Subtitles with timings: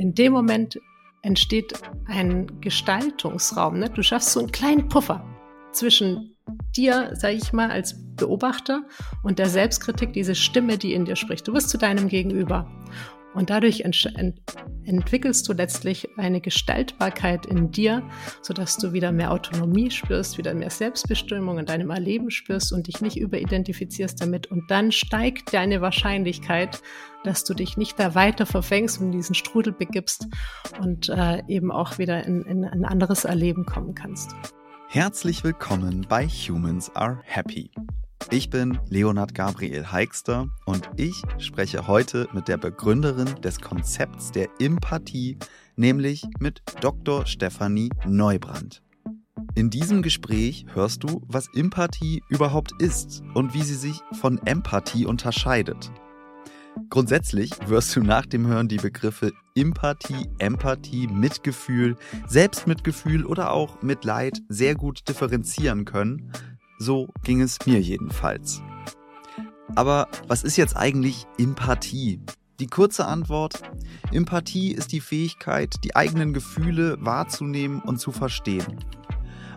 [0.00, 0.80] in dem Moment
[1.22, 1.74] entsteht
[2.06, 3.78] ein Gestaltungsraum.
[3.78, 3.90] Ne?
[3.90, 5.22] Du schaffst so einen kleinen Puffer
[5.72, 6.34] zwischen
[6.74, 8.82] dir, sage ich mal, als Beobachter
[9.22, 11.46] und der Selbstkritik, diese Stimme, die in dir spricht.
[11.46, 12.66] Du wirst zu deinem Gegenüber.
[13.34, 14.40] Und dadurch ent ent
[14.84, 18.02] entwickelst du letztlich eine Gestaltbarkeit in dir,
[18.42, 23.00] sodass du wieder mehr Autonomie spürst, wieder mehr Selbstbestimmung in deinem Erleben spürst und dich
[23.00, 24.48] nicht überidentifizierst damit.
[24.48, 26.82] Und dann steigt deine Wahrscheinlichkeit,
[27.22, 30.26] dass du dich nicht da weiter verfängst und in diesen Strudel begibst
[30.80, 34.34] und äh, eben auch wieder in, in ein anderes Erleben kommen kannst.
[34.88, 37.70] Herzlich willkommen bei Humans Are Happy.
[38.28, 44.48] Ich bin Leonard Gabriel Heikster und ich spreche heute mit der Begründerin des Konzepts der
[44.60, 45.38] Empathie,
[45.76, 47.26] nämlich mit Dr.
[47.26, 48.82] Stefanie Neubrand.
[49.54, 55.06] In diesem Gespräch hörst du, was Empathie überhaupt ist und wie sie sich von Empathie
[55.06, 55.90] unterscheidet.
[56.88, 64.40] Grundsätzlich wirst du nach dem Hören die Begriffe Empathie, Empathie, Mitgefühl, Selbstmitgefühl oder auch Mitleid
[64.48, 66.32] sehr gut differenzieren können.
[66.82, 68.62] So ging es mir jedenfalls.
[69.74, 72.20] Aber was ist jetzt eigentlich Empathie?
[72.58, 73.60] Die kurze Antwort,
[74.12, 78.82] Empathie ist die Fähigkeit, die eigenen Gefühle wahrzunehmen und zu verstehen.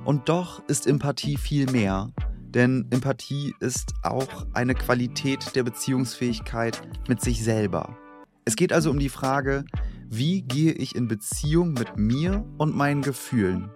[0.03, 7.21] Und doch ist Empathie viel mehr, denn Empathie ist auch eine Qualität der Beziehungsfähigkeit mit
[7.21, 7.97] sich selber.
[8.43, 9.63] Es geht also um die Frage,
[10.09, 13.71] wie gehe ich in Beziehung mit mir und meinen Gefühlen?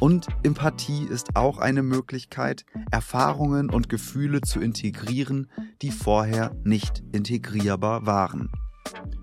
[0.00, 5.48] Und Empathie ist auch eine Möglichkeit, Erfahrungen und Gefühle zu integrieren,
[5.80, 8.50] die vorher nicht integrierbar waren.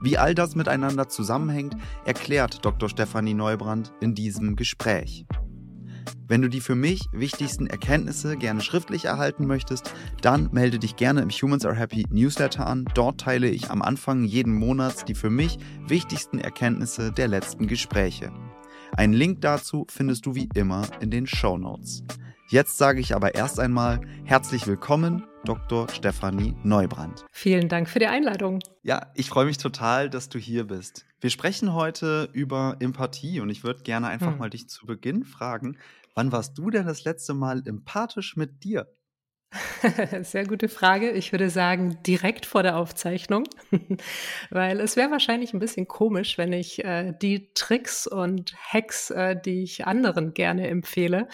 [0.01, 2.89] Wie all das miteinander zusammenhängt, erklärt Dr.
[2.89, 5.25] Stefanie Neubrand in diesem Gespräch.
[6.29, 11.21] Wenn du die für mich wichtigsten Erkenntnisse gerne schriftlich erhalten möchtest, dann melde dich gerne
[11.21, 12.85] im Humans Are Happy Newsletter an.
[12.93, 18.31] Dort teile ich am Anfang jeden Monats die für mich wichtigsten Erkenntnisse der letzten Gespräche.
[18.99, 22.03] Einen Link dazu findest du wie immer in den Show Notes.
[22.49, 25.87] Jetzt sage ich aber erst einmal herzlich willkommen, Dr.
[25.87, 27.23] Stefanie Neubrand.
[27.31, 28.59] Vielen Dank für die Einladung.
[28.83, 31.05] Ja, ich freue mich total, dass du hier bist.
[31.21, 34.37] Wir sprechen heute über Empathie und ich würde gerne einfach hm.
[34.37, 35.77] mal dich zu Beginn fragen,
[36.19, 38.87] Wann warst du denn das letzte Mal empathisch mit dir?
[40.21, 41.11] Sehr gute Frage.
[41.11, 43.45] Ich würde sagen, direkt vor der Aufzeichnung,
[44.51, 49.35] weil es wäre wahrscheinlich ein bisschen komisch, wenn ich äh, die Tricks und Hacks, äh,
[49.39, 51.27] die ich anderen gerne empfehle,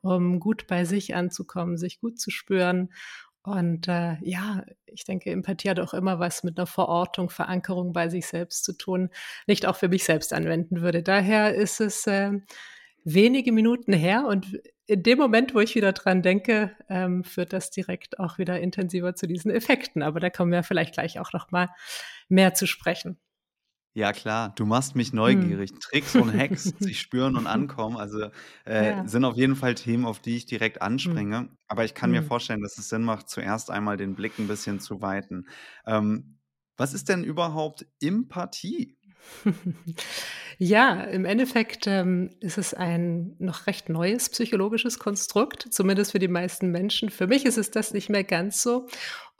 [0.00, 2.90] um gut bei sich anzukommen, sich gut zu spüren.
[3.42, 8.08] Und äh, ja, ich denke, Empathie hat auch immer was mit einer Verortung, Verankerung bei
[8.08, 9.10] sich selbst zu tun,
[9.46, 11.02] nicht auch für mich selbst anwenden würde.
[11.02, 12.32] Daher ist es äh,
[13.04, 17.70] wenige Minuten her und in dem Moment, wo ich wieder dran denke, ähm, führt das
[17.70, 20.02] direkt auch wieder intensiver zu diesen Effekten.
[20.02, 21.68] Aber da kommen wir vielleicht gleich auch noch mal
[22.28, 23.18] mehr zu sprechen.
[23.92, 25.70] Ja, klar, du machst mich neugierig.
[25.70, 25.80] Hm.
[25.80, 28.30] Tricks und Hacks, sich spüren und ankommen, also
[28.64, 29.08] äh, ja.
[29.08, 30.82] sind auf jeden Fall Themen, auf die ich direkt hm.
[30.82, 31.38] anspringe.
[31.38, 31.56] Hm.
[31.66, 32.20] Aber ich kann hm.
[32.20, 35.48] mir vorstellen, dass es Sinn macht, zuerst einmal den Blick ein bisschen zu weiten.
[35.84, 36.38] Ähm,
[36.76, 38.96] was ist denn überhaupt Empathie?
[40.60, 46.26] Ja, im Endeffekt ähm, ist es ein noch recht neues psychologisches Konstrukt, zumindest für die
[46.26, 47.10] meisten Menschen.
[47.10, 48.88] Für mich ist es das nicht mehr ganz so.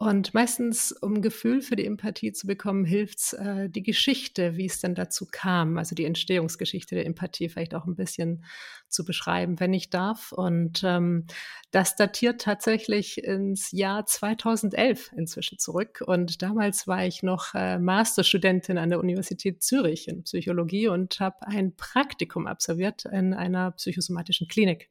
[0.01, 4.67] Und meistens, um Gefühl für die Empathie zu bekommen, hilft es äh, die Geschichte, wie
[4.67, 8.45] es denn dazu kam, also die Entstehungsgeschichte der Empathie vielleicht auch ein bisschen
[8.87, 10.31] zu beschreiben, wenn ich darf.
[10.31, 11.27] Und ähm,
[11.73, 16.05] das datiert tatsächlich ins Jahr 2011 inzwischen zurück.
[16.07, 21.45] Und damals war ich noch äh, Masterstudentin an der Universität Zürich in Psychologie und habe
[21.45, 24.91] ein Praktikum absolviert in einer psychosomatischen Klinik.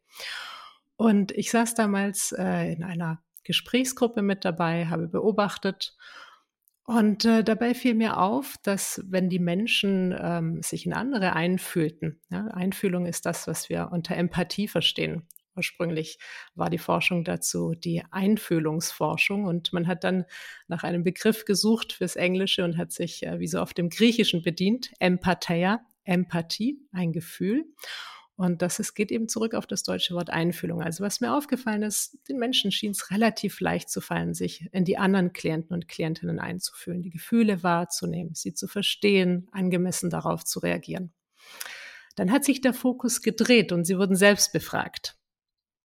[0.98, 5.96] Und ich saß damals äh, in einer Gesprächsgruppe mit dabei, habe beobachtet.
[6.86, 12.22] Und äh, dabei fiel mir auf, dass wenn die Menschen ähm, sich in andere einfühlten,
[12.30, 15.28] ja, Einfühlung ist das, was wir unter Empathie verstehen.
[15.58, 16.20] Ursprünglich
[16.56, 20.26] war die Forschung dazu die Einfühlungsforschung und man hat dann
[20.68, 24.42] nach einem Begriff gesucht fürs Englische und hat sich äh, wie so auf dem Griechischen
[24.42, 27.66] bedient, Empatheia, Empathie, ein Gefühl.
[28.38, 30.84] Und das es geht eben zurück auf das deutsche Wort Einfühlung.
[30.84, 34.86] Also was mir aufgefallen ist, den Menschen schien es relativ leicht zu fallen, sich in
[34.86, 40.60] die anderen Klienten und Klientinnen einzufühlen, die Gefühle wahrzunehmen, sie zu verstehen, angemessen darauf zu
[40.60, 41.12] reagieren.
[42.16, 45.18] Dann hat sich der Fokus gedreht und sie wurden selbst befragt,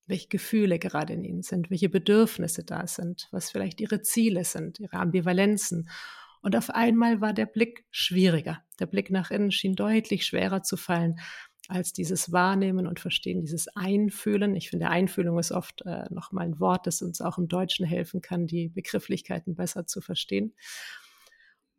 [0.06, 4.78] welche Gefühle gerade in ihnen sind, welche Bedürfnisse da sind, was vielleicht ihre Ziele sind,
[4.78, 5.88] ihre Ambivalenzen.
[6.42, 8.62] Und auf einmal war der Blick schwieriger.
[8.78, 11.18] Der Blick nach innen schien deutlich schwerer zu fallen
[11.68, 14.56] als dieses Wahrnehmen und Verstehen, dieses Einfühlen.
[14.56, 18.20] Ich finde, Einfühlung ist oft äh, nochmal ein Wort, das uns auch im Deutschen helfen
[18.20, 20.54] kann, die Begrifflichkeiten besser zu verstehen.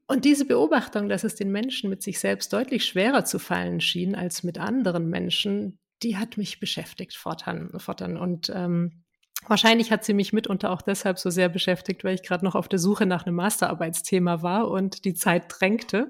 [0.07, 4.15] Und diese Beobachtung, dass es den Menschen mit sich selbst deutlich schwerer zu fallen schien
[4.15, 7.71] als mit anderen Menschen, die hat mich beschäftigt fortan.
[7.77, 8.17] fortan.
[8.17, 9.03] Und ähm,
[9.47, 12.67] wahrscheinlich hat sie mich mitunter auch deshalb so sehr beschäftigt, weil ich gerade noch auf
[12.67, 16.09] der Suche nach einem Masterarbeitsthema war und die Zeit drängte.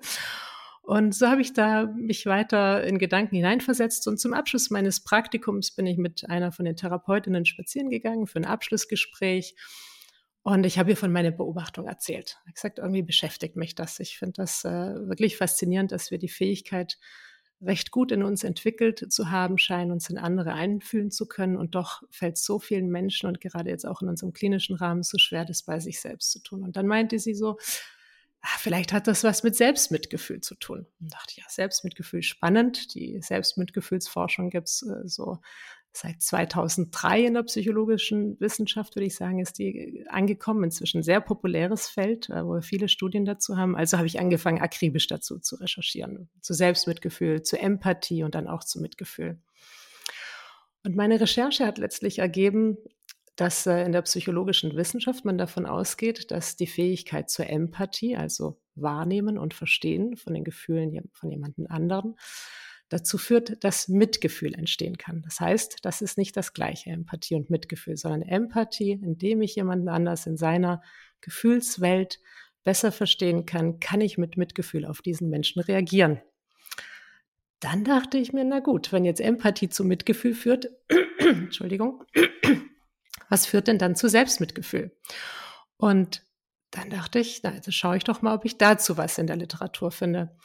[0.84, 4.06] Und so habe ich da mich weiter in Gedanken hineinversetzt.
[4.08, 8.40] Und zum Abschluss meines Praktikums bin ich mit einer von den Therapeutinnen spazieren gegangen für
[8.40, 9.56] ein Abschlussgespräch.
[10.42, 12.38] Und ich habe ihr von meiner Beobachtung erzählt.
[12.48, 14.02] Ich gesagt, irgendwie beschäftigt mich das.
[14.02, 14.70] Ich finde das äh,
[15.08, 16.98] wirklich faszinierend, dass wir die Fähigkeit
[17.62, 21.56] recht gut in uns entwickelt zu haben scheinen, uns in andere einfühlen zu können.
[21.56, 25.18] Und doch fällt so vielen Menschen und gerade jetzt auch in unserem klinischen Rahmen so
[25.18, 26.62] schwer, das bei sich selbst zu tun.
[26.62, 27.58] Und dann meinte sie so,
[28.58, 30.86] vielleicht hat das was mit Selbstmitgefühl zu tun.
[31.00, 32.94] Und dachte, ja, Selbstmitgefühl spannend.
[32.94, 35.40] Die Selbstmitgefühlsforschung gibt es äh, so
[35.96, 40.64] seit 2003 in der psychologischen Wissenschaft, würde ich sagen, ist die angekommen.
[40.64, 43.76] Inzwischen sehr populäres Feld, äh, wo wir viele Studien dazu haben.
[43.76, 46.30] Also habe ich angefangen, akribisch dazu zu recherchieren.
[46.42, 49.40] Zu Selbstmitgefühl, zu Empathie und dann auch zu Mitgefühl.
[50.84, 52.78] Und meine Recherche hat letztlich ergeben,
[53.36, 58.60] dass äh, in der psychologischen Wissenschaft man davon ausgeht, dass die Fähigkeit zur Empathie, also
[58.76, 62.16] Wahrnehmen und Verstehen von den Gefühlen von jemandem anderen,
[62.90, 65.22] dazu führt, dass Mitgefühl entstehen kann.
[65.24, 69.90] Das heißt, das ist nicht das gleiche Empathie und Mitgefühl, sondern Empathie, indem ich jemanden
[69.90, 70.82] anders in seiner
[71.22, 72.20] Gefühlswelt
[72.64, 76.22] besser verstehen kann, kann ich mit Mitgefühl auf diesen Menschen reagieren.
[77.60, 80.70] Dann dachte ich mir, na gut, wenn jetzt Empathie zu Mitgefühl führt,
[81.18, 82.04] Entschuldigung,
[83.30, 84.96] was führt denn dann zu Selbstmitgefühl?
[85.78, 86.24] Und
[86.72, 89.36] dann dachte ich, na, jetzt schaue ich doch mal, ob ich dazu was in der
[89.36, 90.36] Literatur finde.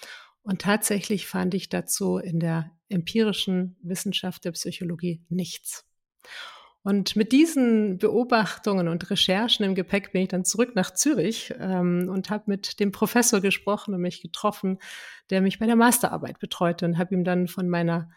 [0.43, 5.85] Und tatsächlich fand ich dazu in der empirischen Wissenschaft der Psychologie nichts.
[6.83, 12.09] Und mit diesen Beobachtungen und Recherchen im Gepäck bin ich dann zurück nach Zürich ähm,
[12.11, 14.79] und habe mit dem Professor gesprochen und mich getroffen,
[15.29, 18.11] der mich bei der Masterarbeit betreute und habe ihm dann von meiner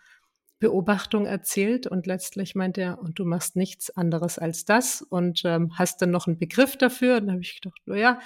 [0.61, 5.77] Beobachtung erzählt und letztlich meinte er, und du machst nichts anderes als das und ähm,
[5.77, 7.17] hast dann noch einen Begriff dafür.
[7.17, 8.19] Und dann habe ich gedacht, oh ja,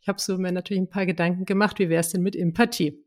[0.00, 3.02] ich habe so mir natürlich ein paar Gedanken gemacht, wie wäre es denn mit Empathie?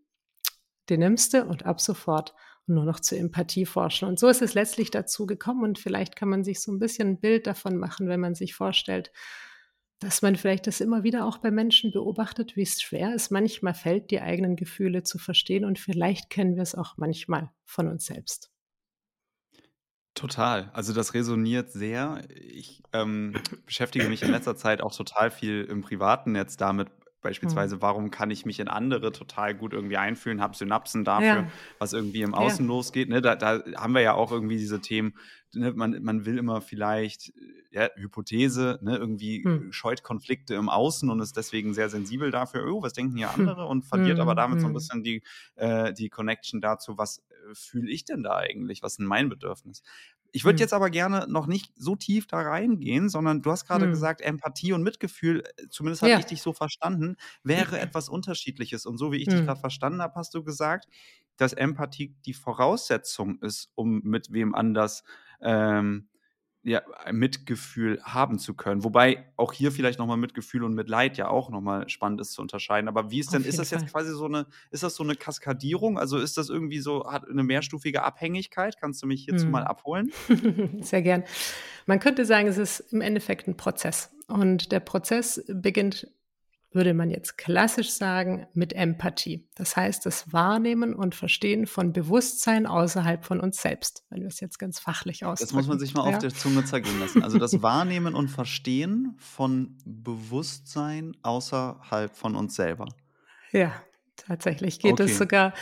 [0.90, 2.34] Den nimmst du und ab sofort
[2.68, 4.08] nur noch zur Empathie forschen.
[4.08, 7.10] Und so ist es letztlich dazu gekommen und vielleicht kann man sich so ein bisschen
[7.10, 9.12] ein Bild davon machen, wenn man sich vorstellt,
[10.00, 13.30] dass man vielleicht das immer wieder auch bei Menschen beobachtet, wie es schwer ist.
[13.30, 17.90] Manchmal fällt, die eigenen Gefühle zu verstehen und vielleicht kennen wir es auch manchmal von
[17.90, 18.52] uns selbst.
[20.20, 20.70] Total.
[20.74, 22.22] Also das resoniert sehr.
[22.52, 23.36] Ich ähm,
[23.66, 26.90] beschäftige mich in letzter Zeit auch total viel im privaten Netz damit,
[27.22, 27.82] Beispielsweise, mhm.
[27.82, 31.52] warum kann ich mich in andere total gut irgendwie einfühlen, habe Synapsen dafür, ja.
[31.78, 32.68] was irgendwie im Außen ja.
[32.68, 33.10] losgeht.
[33.10, 33.22] Ne?
[33.22, 35.14] Da, da, haben wir ja auch irgendwie diese Themen,
[35.54, 35.74] ne?
[35.74, 37.34] man, man will immer vielleicht,
[37.72, 38.96] ja, Hypothese, ne?
[38.96, 39.72] irgendwie mhm.
[39.74, 43.66] scheut Konflikte im Außen und ist deswegen sehr sensibel dafür, oh, was denken hier andere
[43.66, 44.22] und verliert mhm.
[44.22, 44.74] aber damit so ein hm.
[44.74, 45.22] bisschen die,
[45.56, 49.28] äh, die Connection dazu, was äh, fühle ich denn da eigentlich, was ist denn mein
[49.30, 49.84] Bedürfnis.
[50.32, 50.62] Ich würde hm.
[50.62, 53.92] jetzt aber gerne noch nicht so tief da reingehen, sondern du hast gerade hm.
[53.92, 56.20] gesagt, Empathie und Mitgefühl, äh, zumindest habe ja.
[56.20, 58.86] ich dich so verstanden, wäre etwas Unterschiedliches.
[58.86, 59.38] Und so wie ich hm.
[59.38, 60.88] dich gerade verstanden habe, hast du gesagt,
[61.38, 65.04] dass Empathie die Voraussetzung ist, um mit wem anders
[65.42, 66.10] ähm,
[66.64, 68.84] ja, Mitgefühl haben zu können.
[68.84, 72.88] Wobei auch hier vielleicht nochmal Mitgefühl und Mitleid ja auch nochmal spannend ist zu unterscheiden.
[72.88, 73.80] Aber wie ist denn, ist das Fall.
[73.80, 75.98] jetzt quasi so eine, ist das so eine Kaskadierung?
[75.98, 78.76] Also ist das irgendwie so, hat eine mehrstufige Abhängigkeit?
[78.80, 79.52] Kannst du mich hierzu hm.
[79.52, 80.12] mal abholen?
[80.82, 81.24] Sehr gern.
[81.86, 84.12] Man könnte sagen, es ist im Endeffekt ein Prozess.
[84.28, 86.08] Und der Prozess beginnt
[86.72, 89.48] würde man jetzt klassisch sagen, mit Empathie.
[89.56, 94.40] Das heißt, das Wahrnehmen und Verstehen von Bewusstsein außerhalb von uns selbst, wenn wir es
[94.40, 95.50] jetzt ganz fachlich ausdrücken.
[95.50, 96.16] Das muss man sich mal ja.
[96.16, 97.24] auf der Zunge zergehen lassen.
[97.24, 102.88] Also das Wahrnehmen und Verstehen von Bewusstsein außerhalb von uns selber.
[103.52, 103.74] Ja,
[104.28, 105.04] Tatsächlich geht okay.
[105.04, 105.54] es sogar,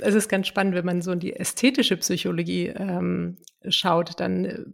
[0.00, 3.38] es ist ganz spannend, wenn man so in die ästhetische Psychologie ähm,
[3.68, 4.64] schaut, dann äh,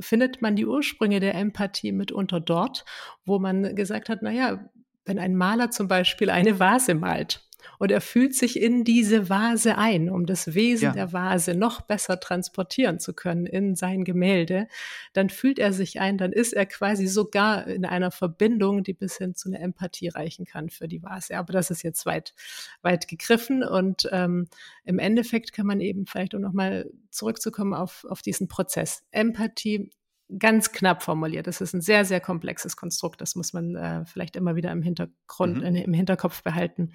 [0.00, 2.84] findet man die Ursprünge der Empathie mitunter dort,
[3.24, 4.64] wo man gesagt hat, naja,
[5.04, 7.46] wenn ein Maler zum Beispiel eine Vase malt
[7.78, 10.92] und er fühlt sich in diese Vase ein, um das Wesen ja.
[10.92, 14.68] der Vase noch besser transportieren zu können in sein Gemälde,
[15.12, 19.16] dann fühlt er sich ein, dann ist er quasi sogar in einer Verbindung, die bis
[19.16, 21.36] hin zu einer Empathie reichen kann für die Vase.
[21.36, 22.34] Aber das ist jetzt weit,
[22.82, 24.48] weit gegriffen und ähm,
[24.84, 29.02] im Endeffekt kann man eben vielleicht, um nochmal zurückzukommen auf, auf diesen Prozess.
[29.10, 29.90] Empathie
[30.38, 31.46] ganz knapp formuliert.
[31.46, 33.20] Das ist ein sehr, sehr komplexes Konstrukt.
[33.20, 35.62] Das muss man äh, vielleicht immer wieder im Hintergrund, mhm.
[35.64, 36.92] in, im Hinterkopf behalten.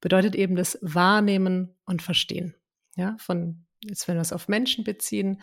[0.00, 2.54] Bedeutet eben das Wahrnehmen und Verstehen.
[2.96, 5.40] Ja, von, jetzt wenn wir es auf Menschen beziehen,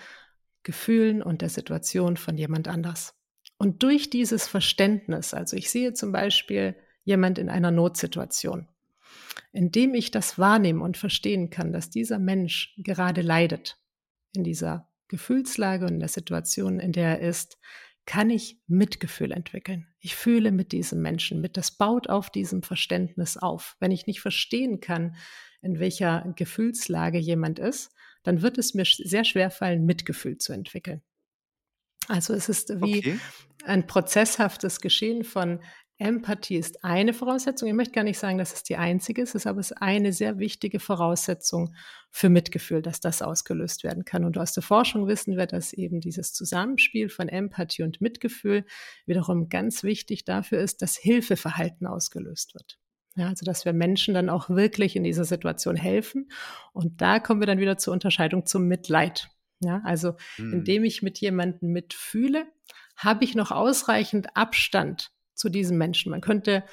[0.64, 3.16] Gefühlen und der Situation von jemand anders.
[3.58, 8.68] Und durch dieses Verständnis, also ich sehe zum Beispiel jemand in einer Notsituation
[9.52, 13.80] Indem ich das wahrnehme und verstehen kann, dass dieser Mensch gerade leidet
[14.36, 17.58] in dieser Gefühlslage und in der Situation, in der er ist,
[18.06, 19.88] kann ich Mitgefühl entwickeln.
[20.00, 21.58] Ich fühle mit diesem Menschen mit.
[21.58, 23.76] Das baut auf diesem Verständnis auf.
[23.80, 25.16] Wenn ich nicht verstehen kann,
[25.62, 27.92] in welcher Gefühlslage jemand ist,
[28.24, 31.02] dann wird es mir sehr schwer fallen, Mitgefühl zu entwickeln.
[32.08, 33.20] Also es ist wie okay.
[33.66, 35.62] ein prozesshaftes Geschehen von
[36.00, 37.68] Empathie ist eine Voraussetzung.
[37.68, 40.40] Ich möchte gar nicht sagen, dass es die einzige ist, aber es ist eine sehr
[40.40, 41.76] wichtige Voraussetzung
[42.10, 44.24] für Mitgefühl, dass das ausgelöst werden kann.
[44.24, 48.66] Und aus der Forschung wissen wir, dass eben dieses Zusammenspiel von Empathie und Mitgefühl
[49.06, 52.80] wiederum ganz wichtig dafür ist, dass Hilfeverhalten ausgelöst wird.
[53.16, 56.32] Ja, also dass wir Menschen dann auch wirklich in dieser Situation helfen.
[56.72, 59.30] Und da kommen wir dann wieder zur Unterscheidung zum Mitleid.
[59.60, 60.54] Ja, also hm.
[60.54, 62.46] indem ich mit jemandem mitfühle,
[62.96, 66.12] habe ich noch ausreichend Abstand zu diesem Menschen.
[66.12, 66.64] Man könnte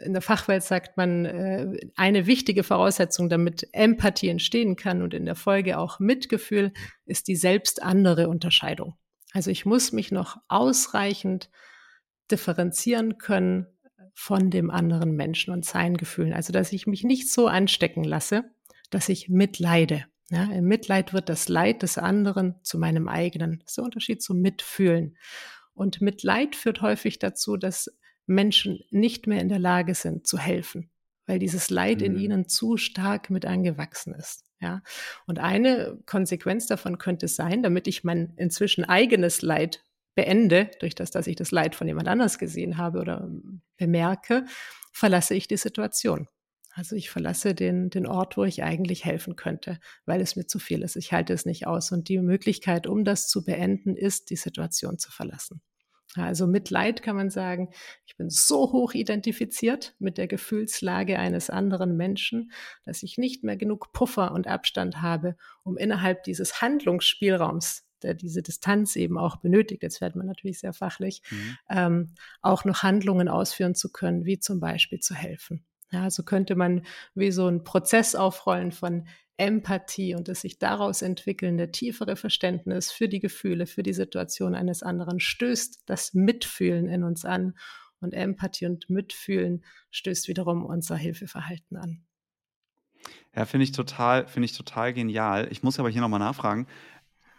[0.00, 5.24] in der Fachwelt sagt man, äh, eine wichtige Voraussetzung, damit Empathie entstehen kann und in
[5.24, 6.72] der Folge auch Mitgefühl,
[7.06, 8.94] ist die selbst andere Unterscheidung.
[9.32, 11.50] Also ich muss mich noch ausreichend
[12.30, 13.66] differenzieren können
[14.14, 16.32] von dem anderen Menschen und seinen Gefühlen.
[16.32, 18.44] Also dass ich mich nicht so anstecken lasse,
[18.90, 20.04] dass ich mitleide.
[20.30, 23.58] Ja, Im Mitleid wird das Leid des anderen zu meinem eigenen.
[23.60, 25.16] Das ist der Unterschied zum Mitfühlen.
[25.74, 27.90] Und Mitleid führt häufig dazu, dass
[28.26, 30.90] Menschen nicht mehr in der Lage sind zu helfen,
[31.26, 32.06] weil dieses Leid mhm.
[32.06, 34.44] in ihnen zu stark mit angewachsen ist.
[34.60, 34.82] Ja,
[35.26, 41.10] und eine Konsequenz davon könnte sein, damit ich mein inzwischen eigenes Leid beende, durch das,
[41.10, 43.28] dass ich das Leid von jemand anders gesehen habe oder
[43.76, 44.46] bemerke,
[44.92, 46.28] verlasse ich die Situation.
[46.76, 50.58] Also ich verlasse den, den Ort, wo ich eigentlich helfen könnte, weil es mir zu
[50.58, 50.96] viel ist.
[50.96, 51.92] Ich halte es nicht aus.
[51.92, 55.62] Und die Möglichkeit, um das zu beenden, ist, die Situation zu verlassen.
[56.16, 57.70] Also Mitleid kann man sagen,
[58.06, 62.52] ich bin so hoch identifiziert mit der Gefühlslage eines anderen Menschen,
[62.84, 68.42] dass ich nicht mehr genug Puffer und Abstand habe, um innerhalb dieses Handlungsspielraums, der diese
[68.42, 71.56] Distanz eben auch benötigt, jetzt wird man natürlich sehr fachlich, mhm.
[71.70, 75.64] ähm, auch noch Handlungen ausführen zu können, wie zum Beispiel zu helfen.
[75.90, 76.82] Ja, so könnte man
[77.14, 83.08] wie so einen Prozess aufrollen von Empathie und das sich daraus entwickelnde tiefere Verständnis für
[83.08, 87.54] die Gefühle, für die Situation eines anderen stößt das Mitfühlen in uns an.
[88.00, 92.04] Und Empathie und Mitfühlen stößt wiederum unser Hilfeverhalten an.
[93.34, 95.48] Ja, finde ich total, finde ich total genial.
[95.50, 96.66] Ich muss aber hier nochmal nachfragen.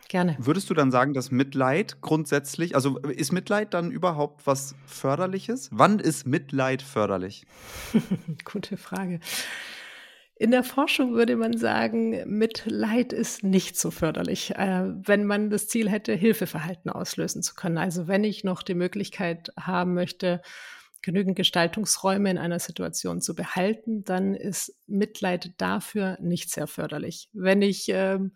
[0.07, 0.35] Gerne.
[0.39, 5.69] Würdest du dann sagen, dass Mitleid grundsätzlich, also ist Mitleid dann überhaupt was Förderliches?
[5.71, 7.45] Wann ist Mitleid förderlich?
[8.45, 9.19] Gute Frage.
[10.37, 15.69] In der Forschung würde man sagen, Mitleid ist nicht so förderlich, äh, wenn man das
[15.69, 17.77] Ziel hätte, Hilfeverhalten auslösen zu können.
[17.77, 20.41] Also wenn ich noch die Möglichkeit haben möchte,
[21.01, 27.29] genügend Gestaltungsräume in einer Situation zu behalten, dann ist Mitleid dafür nicht sehr förderlich.
[27.31, 28.33] Wenn ich ähm,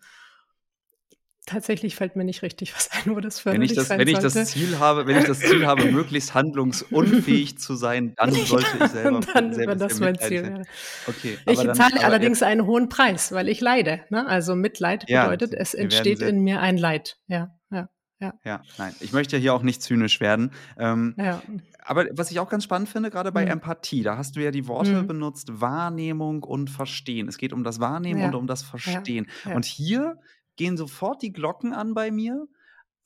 [1.46, 4.08] tatsächlich fällt mir nicht richtig was ein, wo das förderlich wenn ich das, sein wenn
[4.08, 8.66] ich das Ziel habe, Wenn ich das Ziel habe, möglichst handlungsunfähig zu sein, dann sollte
[8.78, 10.44] ich selber Dann wäre das mein Ziel.
[10.44, 10.62] Ja.
[11.06, 14.04] Okay, ich dann, zahle allerdings einen hohen Preis, weil ich leide.
[14.10, 14.26] Ne?
[14.26, 17.18] Also Mitleid bedeutet, ja, es entsteht in mir ein Leid.
[17.26, 17.88] Ja, ja.
[18.20, 18.34] Ja.
[18.44, 18.94] ja, nein.
[19.00, 20.52] Ich möchte hier auch nicht zynisch werden.
[20.78, 21.40] Ähm, ja.
[21.82, 23.52] Aber was ich auch ganz spannend finde, gerade bei mhm.
[23.52, 25.06] Empathie, da hast du ja die Worte mhm.
[25.06, 27.28] benutzt, Wahrnehmung und Verstehen.
[27.28, 28.26] Es geht um das Wahrnehmen ja.
[28.26, 29.26] und um das Verstehen.
[29.46, 29.54] Ja.
[29.54, 30.18] Und hier
[30.60, 32.46] gehen sofort die Glocken an bei mir.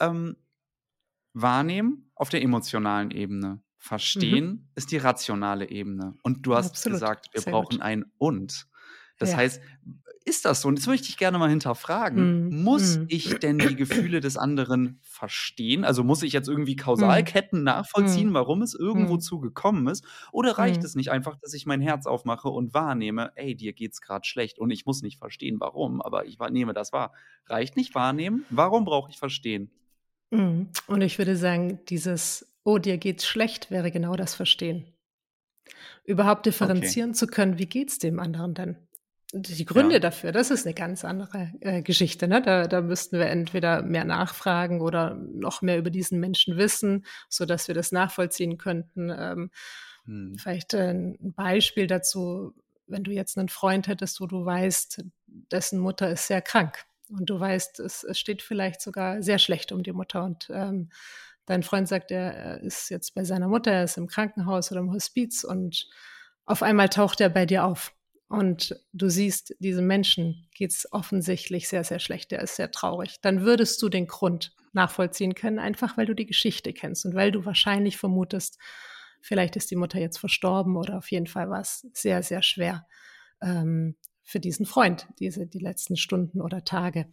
[0.01, 0.37] Ähm,
[1.35, 3.63] wahrnehmen auf der emotionalen Ebene.
[3.79, 4.69] Verstehen mhm.
[4.75, 6.17] ist die rationale Ebene.
[6.25, 6.97] Und du hast Absolut.
[6.97, 7.81] gesagt, wir Sehr brauchen gut.
[7.83, 8.67] ein Und.
[9.19, 9.37] Das ja.
[9.37, 9.63] heißt,
[10.27, 10.69] ist das so?
[10.69, 12.49] Und das möchte ich gerne mal hinterfragen.
[12.49, 12.63] Mm.
[12.63, 13.05] Muss mm.
[13.09, 15.85] ich denn die Gefühle des anderen verstehen?
[15.85, 17.65] Also muss ich jetzt irgendwie Kausalketten mm.
[17.65, 18.35] nachvollziehen, mhm.
[18.35, 19.21] warum es irgendwo mm.
[19.21, 20.05] zu gekommen ist?
[20.33, 20.87] Oder reicht mhm.
[20.87, 24.59] es nicht einfach, dass ich mein Herz aufmache und wahrnehme, ey, dir geht's gerade schlecht
[24.59, 27.13] und ich muss nicht verstehen, warum, aber ich nehme das wahr.
[27.47, 28.47] Reicht nicht wahrnehmen?
[28.49, 29.71] Warum brauche ich verstehen?
[30.31, 30.71] Mhm.
[30.87, 34.87] Und ich würde sagen, dieses, oh, dir geht's schlecht, wäre genau das Verstehen
[36.05, 37.19] überhaupt differenzieren okay.
[37.19, 38.77] zu können, wie geht's dem anderen denn?
[39.37, 40.01] Die Gründe ja.
[40.01, 42.29] dafür, das ist eine ganz andere äh, Geschichte.
[42.29, 42.41] Ne?
[42.41, 47.45] Da, da müssten wir entweder mehr nachfragen oder noch mehr über diesen Menschen wissen, so
[47.45, 49.11] dass wir das nachvollziehen könnten.
[49.11, 49.51] Ähm,
[50.05, 50.37] hm.
[50.39, 52.55] Vielleicht äh, ein Beispiel dazu,
[52.87, 57.29] wenn du jetzt einen Freund hättest, wo du weißt, dessen Mutter ist sehr krank und
[57.29, 60.91] du weißt, es, es steht vielleicht sogar sehr schlecht um die Mutter und ähm,
[61.47, 64.93] dein Freund sagt, er ist jetzt bei seiner Mutter, er ist im Krankenhaus oder im
[64.93, 65.89] Hospiz und
[66.47, 67.93] auf einmal taucht er bei dir auf
[68.29, 73.21] und du siehst, diesem Menschen geht es offensichtlich sehr, sehr schlecht, der ist sehr traurig,
[73.21, 77.31] dann würdest du den Grund nachvollziehen können, einfach weil du die Geschichte kennst und weil
[77.31, 78.59] du wahrscheinlich vermutest,
[79.21, 82.87] vielleicht ist die Mutter jetzt verstorben oder auf jeden Fall war es sehr, sehr schwer.
[83.41, 87.07] Ähm, für diesen Freund, diese, die letzten Stunden oder Tage.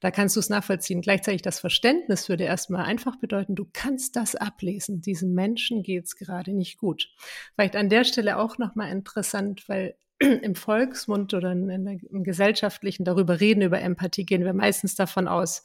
[0.00, 1.00] Da kannst du es nachvollziehen.
[1.00, 5.00] Gleichzeitig das Verständnis würde erstmal einfach bedeuten, du kannst das ablesen.
[5.00, 7.08] Diesem Menschen geht es gerade nicht gut.
[7.54, 13.04] Vielleicht an der Stelle auch nochmal interessant, weil im Volksmund oder in der, im gesellschaftlichen
[13.04, 15.62] darüber reden, über Empathie, gehen wir meistens davon aus,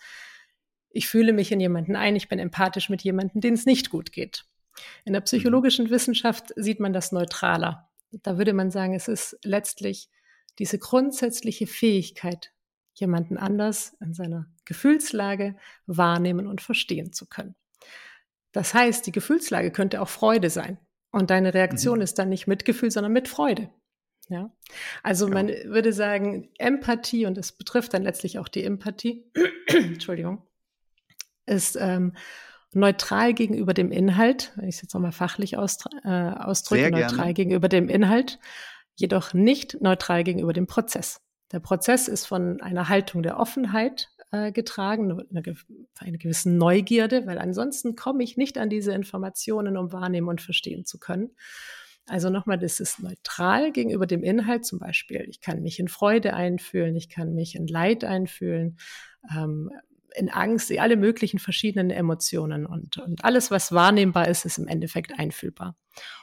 [0.93, 4.11] ich fühle mich in jemanden ein, ich bin empathisch mit jemandem, den es nicht gut
[4.11, 4.45] geht.
[5.05, 5.25] In der mhm.
[5.25, 7.89] psychologischen Wissenschaft sieht man das neutraler.
[8.11, 10.09] Da würde man sagen, es ist letztlich
[10.59, 12.51] diese grundsätzliche Fähigkeit,
[12.93, 15.55] jemanden anders in seiner Gefühlslage
[15.87, 17.55] wahrnehmen und verstehen zu können.
[18.51, 20.77] Das heißt, die Gefühlslage könnte auch Freude sein.
[21.11, 22.03] Und deine Reaktion mhm.
[22.03, 23.69] ist dann nicht Mitgefühl, sondern mit Freude.
[24.29, 24.51] Ja.
[25.01, 25.33] Also ja.
[25.33, 29.29] man würde sagen, Empathie, und das betrifft dann letztlich auch die Empathie,
[29.67, 30.41] Entschuldigung,
[31.45, 32.13] ist ähm,
[32.73, 37.69] neutral gegenüber dem Inhalt, wenn ich es jetzt nochmal fachlich ausdrücke, äh, ausdrücke neutral gegenüber
[37.69, 38.39] dem Inhalt,
[38.95, 41.21] jedoch nicht neutral gegenüber dem Prozess.
[41.51, 45.53] Der Prozess ist von einer Haltung der Offenheit äh, getragen, einer,
[45.99, 50.85] einer gewissen Neugierde, weil ansonsten komme ich nicht an diese Informationen, um wahrnehmen und verstehen
[50.85, 51.35] zu können.
[52.07, 54.65] Also nochmal, das ist neutral gegenüber dem Inhalt.
[54.65, 58.77] Zum Beispiel, ich kann mich in Freude einfühlen, ich kann mich in Leid einfühlen.
[59.31, 59.71] Ähm,
[60.15, 65.17] in Angst, alle möglichen verschiedenen Emotionen und, und alles, was wahrnehmbar ist, ist im Endeffekt
[65.17, 65.75] einfühlbar.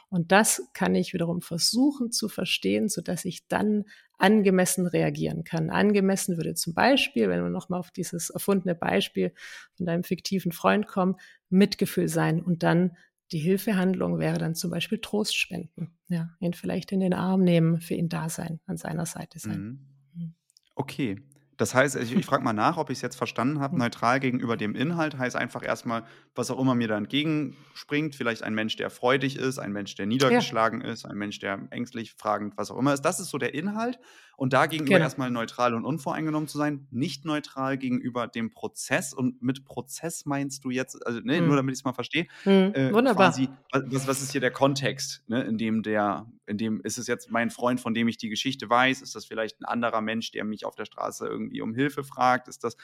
[0.09, 3.85] Und das kann ich wiederum versuchen zu verstehen, so dass ich dann
[4.17, 5.69] angemessen reagieren kann.
[5.69, 9.33] Angemessen würde zum Beispiel, wenn wir nochmal auf dieses erfundene Beispiel
[9.75, 11.15] von deinem fiktiven Freund kommen,
[11.49, 12.97] Mitgefühl sein und dann
[13.31, 15.97] die Hilfehandlung wäre dann zum Beispiel Trost spenden.
[16.07, 19.59] Ja, ihn vielleicht in den Arm nehmen, für ihn da sein, an seiner Seite sein.
[19.59, 20.21] Mhm.
[20.23, 20.35] mhm.
[20.75, 21.17] Okay,
[21.61, 23.73] das heißt, ich, ich frage mal nach, ob ich es jetzt verstanden habe.
[23.73, 23.79] Hm.
[23.79, 28.15] Neutral gegenüber dem Inhalt heißt einfach erstmal, was auch immer mir da entgegenspringt.
[28.15, 30.91] Vielleicht ein Mensch, der freudig ist, ein Mensch, der niedergeschlagen ja.
[30.91, 33.01] ist, ein Mensch, der ängstlich, fragend, was auch immer ist.
[33.01, 33.99] Das ist so der Inhalt.
[34.41, 35.03] Und da gegenüber genau.
[35.03, 39.13] erstmal neutral und unvoreingenommen zu sein, nicht neutral gegenüber dem Prozess.
[39.13, 41.45] Und mit Prozess meinst du jetzt, also ne, hm.
[41.45, 42.73] nur damit ich es mal verstehe, hm.
[42.73, 43.29] äh, Wunderbar.
[43.29, 47.05] Quasi, was, was ist hier der Kontext, ne, in dem der, in dem ist es
[47.05, 49.03] jetzt mein Freund, von dem ich die Geschichte weiß?
[49.03, 52.47] Ist das vielleicht ein anderer Mensch, der mich auf der Straße irgendwie um Hilfe fragt?
[52.47, 52.77] Ist das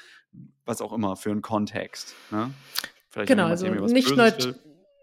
[0.64, 2.14] was auch immer für ein Kontext?
[2.30, 2.52] Ne?
[3.10, 4.54] Vielleicht genau, also nicht neutral.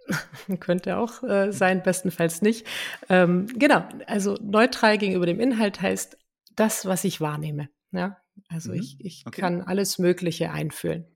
[0.61, 2.64] Könnte auch äh, sein, bestenfalls nicht.
[3.09, 6.16] Ähm, genau, also neutral gegenüber dem Inhalt heißt
[6.57, 7.69] das, was ich wahrnehme.
[7.93, 8.19] Ja?
[8.49, 8.79] Also mhm.
[8.79, 9.40] ich, ich okay.
[9.40, 11.07] kann alles Mögliche einfühlen.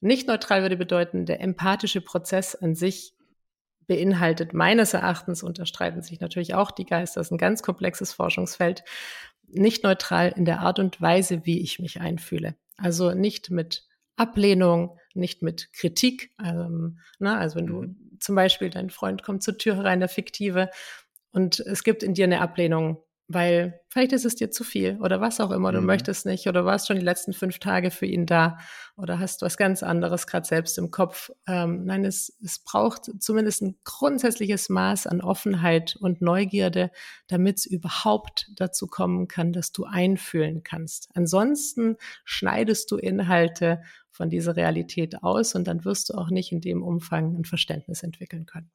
[0.00, 3.14] Nicht neutral würde bedeuten, der empathische Prozess an sich
[3.86, 8.84] beinhaltet meines Erachtens, unterstreiten sich natürlich auch die Geister, das ist ein ganz komplexes Forschungsfeld,
[9.48, 12.54] nicht neutral in der Art und Weise, wie ich mich einfühle.
[12.76, 16.34] Also nicht mit Ablehnung, nicht mit Kritik.
[16.42, 18.18] Ähm, na, also wenn du mhm.
[18.18, 20.70] zum Beispiel, dein Freund kommt zur Tür rein, der fiktive,
[21.32, 25.20] und es gibt in dir eine Ablehnung weil vielleicht ist es dir zu viel oder
[25.20, 25.86] was auch immer, du mhm.
[25.86, 28.58] möchtest nicht oder warst schon die letzten fünf Tage für ihn da
[28.96, 31.30] oder hast was ganz anderes gerade selbst im Kopf.
[31.46, 36.90] Ähm, nein, es, es braucht zumindest ein grundsätzliches Maß an Offenheit und Neugierde,
[37.28, 41.08] damit es überhaupt dazu kommen kann, dass du einfühlen kannst.
[41.14, 46.60] Ansonsten schneidest du Inhalte von dieser Realität aus und dann wirst du auch nicht in
[46.60, 48.70] dem Umfang ein Verständnis entwickeln können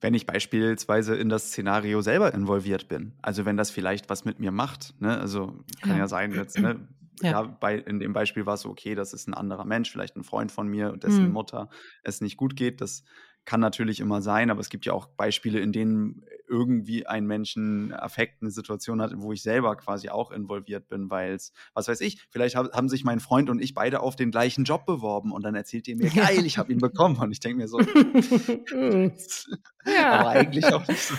[0.00, 3.14] wenn ich beispielsweise in das Szenario selber involviert bin.
[3.22, 4.94] Also wenn das vielleicht was mit mir macht.
[5.00, 5.18] Ne?
[5.18, 6.86] Also kann ja, ja sein, jetzt, ne?
[7.22, 7.30] ja.
[7.30, 7.42] ja.
[7.42, 10.24] bei, in dem Beispiel war es so, okay, das ist ein anderer Mensch, vielleicht ein
[10.24, 11.32] Freund von mir, dessen mhm.
[11.32, 11.70] Mutter
[12.02, 12.80] es nicht gut geht.
[12.80, 13.04] Das
[13.46, 17.92] kann natürlich immer sein, aber es gibt ja auch Beispiele, in denen irgendwie ein Menschen
[17.92, 22.00] Affekt eine Situation hat, wo ich selber quasi auch involviert bin, weil es, was weiß
[22.00, 25.32] ich, vielleicht hab, haben sich mein Freund und ich beide auf den gleichen Job beworben
[25.32, 27.80] und dann erzählt ihr mir, geil, ich habe ihn bekommen und ich denke mir so,
[29.86, 30.12] ja.
[30.12, 31.14] aber eigentlich auch nicht so.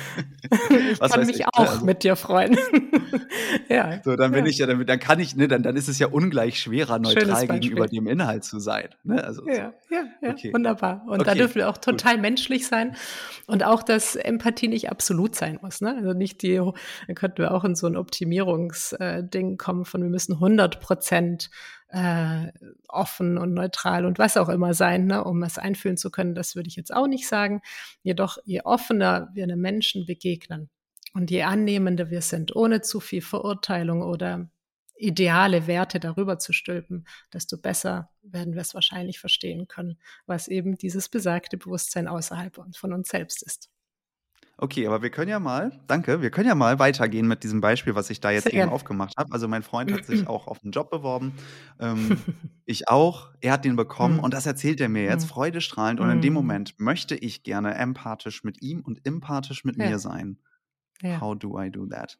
[0.70, 2.58] ich was kann mich ich, ne, auch also, mit dir freuen.
[3.70, 4.02] ja.
[4.04, 4.52] So, dann bin ja.
[4.52, 7.48] ich ja, dann, dann kann ich, ne, dann, dann ist es ja ungleich schwerer, neutral
[7.48, 8.90] gegenüber dem Inhalt zu sein.
[9.04, 9.24] Ne?
[9.24, 9.96] Also, ja, so.
[9.96, 10.54] ja, ja, okay.
[10.54, 11.04] wunderbar.
[11.08, 11.24] Und okay.
[11.26, 12.22] da dürfen wir auch total Gut.
[12.22, 12.96] menschlich sein
[13.46, 15.82] und auch, dass Empathie nicht absolut sein muss.
[15.82, 15.96] Ne?
[15.98, 20.10] Also nicht die, da könnten wir auch in so ein Optimierungsding äh, kommen von wir
[20.10, 21.50] müssen 100 Prozent
[21.90, 22.52] äh,
[22.88, 26.36] offen und neutral und was auch immer sein, ne, um es einfühlen zu können.
[26.36, 27.62] Das würde ich jetzt auch nicht sagen.
[28.04, 30.70] Jedoch, je offener wir einem Menschen begegnen
[31.14, 34.50] und je annehmender wir sind, ohne zu viel Verurteilung oder
[34.98, 40.78] ideale Werte darüber zu stülpen, desto besser werden wir es wahrscheinlich verstehen können, was eben
[40.78, 43.70] dieses besagte Bewusstsein außerhalb von uns selbst ist.
[44.60, 47.94] Okay, aber wir können ja mal, danke, wir können ja mal weitergehen mit diesem Beispiel,
[47.94, 48.72] was ich da jetzt Sehr eben gerne.
[48.72, 49.32] aufgemacht habe.
[49.32, 51.34] Also mein Freund hat sich auch auf einen Job beworben,
[51.80, 52.18] ähm,
[52.66, 53.30] ich auch.
[53.40, 54.32] Er hat den bekommen und Mhm.
[54.32, 55.30] das erzählt er mir jetzt Mhm.
[55.30, 56.00] freudestrahlend.
[56.00, 56.38] Und in dem Mhm.
[56.40, 60.40] Moment möchte ich gerne empathisch mit ihm und empathisch mit mir Ja, sein.
[61.04, 61.22] ja.
[61.22, 62.18] How do I do that?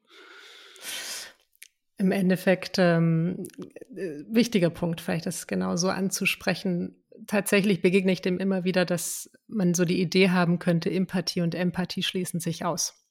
[1.98, 3.48] Im Endeffekt, ähm,
[3.96, 6.96] äh, wichtiger Punkt, vielleicht das genau so anzusprechen.
[7.26, 11.56] Tatsächlich begegne ich dem immer wieder, dass man so die Idee haben könnte, Empathie und
[11.56, 13.04] Empathie schließen sich aus.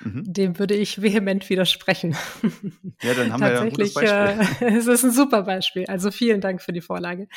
[0.00, 0.24] Mhm.
[0.32, 2.16] Dem würde ich vehement widersprechen.
[3.02, 4.68] Ja, dann haben wir ja ein gutes Tatsächlich, äh, Beispiel.
[4.78, 5.86] es ist ein super Beispiel.
[5.86, 7.28] Also vielen Dank für die Vorlage.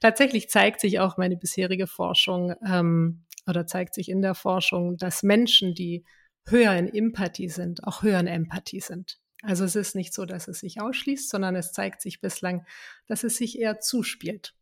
[0.00, 5.22] Tatsächlich zeigt sich auch meine bisherige Forschung ähm, oder zeigt sich in der Forschung, dass
[5.22, 6.04] Menschen, die
[6.46, 9.18] höher in Empathie sind, auch höher in Empathie sind.
[9.42, 12.66] Also es ist nicht so, dass es sich ausschließt, sondern es zeigt sich bislang,
[13.06, 14.54] dass es sich eher zuspielt.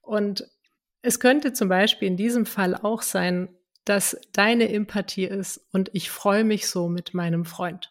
[0.00, 0.44] Und
[1.02, 3.48] es könnte zum Beispiel in diesem Fall auch sein,
[3.84, 7.90] dass deine Empathie ist und ich freue mich so mit meinem Freund.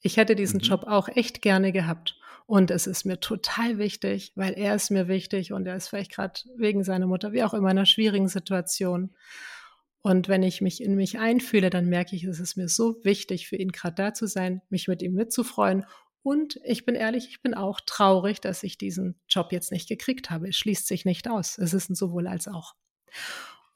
[0.00, 0.64] Ich hätte diesen Mhm.
[0.64, 2.18] Job auch echt gerne gehabt.
[2.46, 6.12] Und es ist mir total wichtig, weil er ist mir wichtig und er ist vielleicht
[6.12, 9.14] gerade wegen seiner Mutter, wie auch immer, in einer schwierigen Situation.
[10.02, 13.48] Und wenn ich mich in mich einfühle, dann merke ich, es ist mir so wichtig,
[13.48, 15.86] für ihn gerade da zu sein, mich mit ihm mitzufreuen.
[16.22, 20.30] Und ich bin ehrlich, ich bin auch traurig, dass ich diesen Job jetzt nicht gekriegt
[20.30, 20.48] habe.
[20.48, 21.58] Es schließt sich nicht aus.
[21.58, 22.74] Es ist ein sowohl als auch.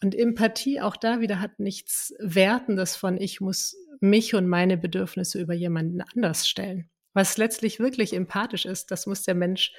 [0.03, 5.41] Und Empathie auch da wieder hat nichts Wertendes von, ich muss mich und meine Bedürfnisse
[5.41, 6.91] über jemanden anders stellen.
[7.15, 9.73] Was letztlich wirklich empathisch ist, das muss der Mensch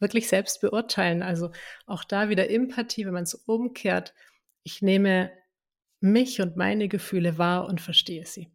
[0.00, 1.22] wirklich selbst beurteilen.
[1.22, 1.50] Also
[1.86, 4.14] auch da wieder Empathie, wenn man es umkehrt.
[4.62, 5.30] Ich nehme
[6.00, 8.53] mich und meine Gefühle wahr und verstehe sie.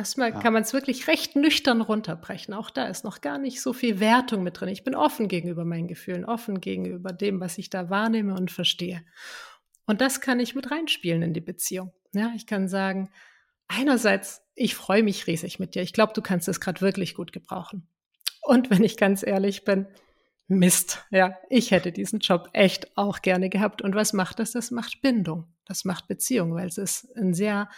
[0.00, 0.40] Erstmal Ja.
[0.40, 2.54] kann man es wirklich recht nüchtern runterbrechen.
[2.54, 4.70] Auch da ist noch gar nicht so viel Wertung mit drin.
[4.70, 9.04] Ich bin offen gegenüber meinen Gefühlen, offen gegenüber dem, was ich da wahrnehme und verstehe.
[9.84, 11.92] Und das kann ich mit reinspielen in die Beziehung.
[12.14, 13.10] Ja, ich kann sagen,
[13.68, 15.82] einerseits, ich freue mich riesig mit dir.
[15.82, 17.86] Ich glaube, du kannst es gerade wirklich gut gebrauchen.
[18.40, 19.86] Und wenn ich ganz ehrlich bin,
[20.48, 23.82] Mist, ja, ich hätte diesen Job echt auch gerne gehabt.
[23.82, 24.52] Und was macht das?
[24.52, 27.68] Das macht Bindung, das macht Beziehung, weil es ist ein sehr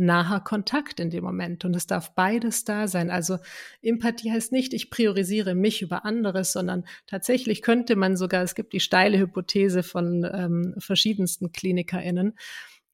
[0.00, 3.10] naher Kontakt in dem Moment und es darf beides da sein.
[3.10, 3.38] Also
[3.82, 8.72] Empathie heißt nicht, ich priorisiere mich über anderes, sondern tatsächlich könnte man sogar, es gibt
[8.72, 12.36] die steile Hypothese von ähm, verschiedensten KlinikerInnen,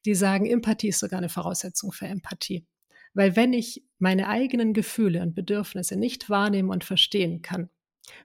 [0.05, 2.67] die sagen, Empathie ist sogar eine Voraussetzung für Empathie.
[3.15, 7.71] Weil wenn ich meine eigenen Gefühle und Bedürfnisse nicht wahrnehmen und verstehen kann,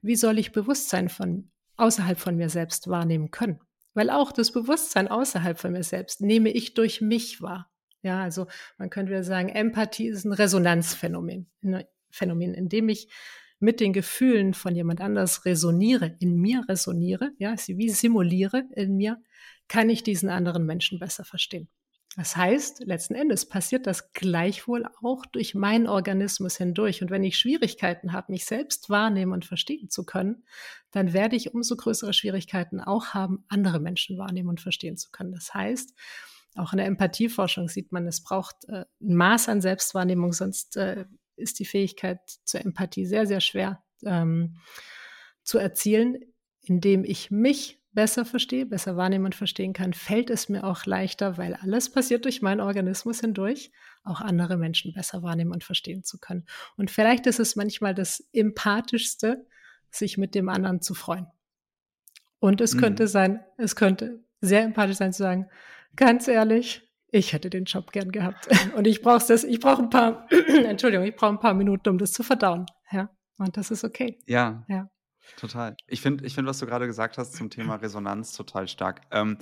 [0.02, 3.60] wie soll ich Bewusstsein von außerhalb von mir selbst wahrnehmen können?
[3.94, 7.71] Weil auch das Bewusstsein außerhalb von mir selbst nehme ich durch mich wahr.
[8.04, 13.10] Ja, also man könnte wieder sagen, Empathie ist ein Resonanzphänomen, ein Phänomen, in dem ich
[13.60, 19.22] mit den Gefühlen von jemand anders resoniere, in mir resoniere, ja, wie simuliere in mir,
[19.68, 21.70] kann ich diesen anderen Menschen besser verstehen.
[22.18, 27.02] Das heißt, letzten Endes passiert das gleichwohl auch durch meinen Organismus hindurch.
[27.02, 30.44] Und wenn ich Schwierigkeiten habe, mich selbst wahrnehmen und verstehen zu können,
[30.92, 35.32] dann werde ich umso größere Schwierigkeiten auch haben, andere Menschen wahrnehmen und verstehen zu können.
[35.32, 35.94] Das heißt,
[36.56, 41.06] auch in der Empathieforschung sieht man, es braucht äh, ein Maß an Selbstwahrnehmung, sonst äh,
[41.36, 44.58] ist die Fähigkeit zur Empathie sehr, sehr schwer ähm,
[45.44, 46.20] zu erzielen,
[46.62, 51.38] indem ich mich besser verstehe, besser wahrnehmen und verstehen kann, fällt es mir auch leichter,
[51.38, 53.72] weil alles passiert durch meinen Organismus hindurch,
[54.04, 56.46] auch andere Menschen besser wahrnehmen und verstehen zu können.
[56.78, 59.46] Und vielleicht ist es manchmal das Empathischste,
[59.90, 61.28] sich mit dem anderen zu freuen.
[62.40, 62.80] Und es mhm.
[62.80, 65.50] könnte sein, es könnte sehr empathisch sein zu sagen,
[65.95, 68.47] ganz ehrlich, ich hätte den Job gern gehabt.
[68.75, 71.97] Und ich brauche das, ich brauche ein paar, Entschuldigung, ich brauche ein paar Minuten, um
[71.97, 72.65] das zu verdauen.
[72.91, 73.10] Ja.
[73.38, 74.19] Und das ist okay.
[74.25, 74.63] Ja.
[74.67, 74.88] Ja.
[75.38, 75.75] Total.
[75.88, 79.01] Ich finde, ich find, was du gerade gesagt hast zum Thema Resonanz total stark.
[79.12, 79.38] Ähm,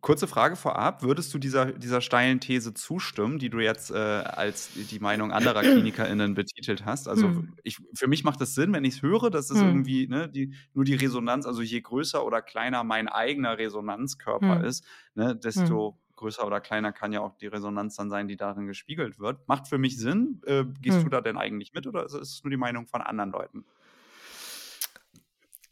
[0.00, 4.70] kurze Frage vorab: Würdest du dieser, dieser steilen These zustimmen, die du jetzt äh, als
[4.74, 7.08] die Meinung anderer KlinikerInnen betitelt hast?
[7.08, 7.54] Also, hm.
[7.62, 9.66] ich, für mich macht es Sinn, wenn ich es höre, dass es hm.
[9.66, 14.64] irgendwie ne, die, nur die Resonanz, also je größer oder kleiner mein eigener Resonanzkörper hm.
[14.64, 14.84] ist,
[15.14, 19.18] ne, desto größer oder kleiner kann ja auch die Resonanz dann sein, die darin gespiegelt
[19.18, 19.48] wird.
[19.48, 20.42] Macht für mich Sinn.
[20.44, 23.30] Äh, gehst du da denn eigentlich mit oder ist es nur die Meinung von anderen
[23.30, 23.64] Leuten?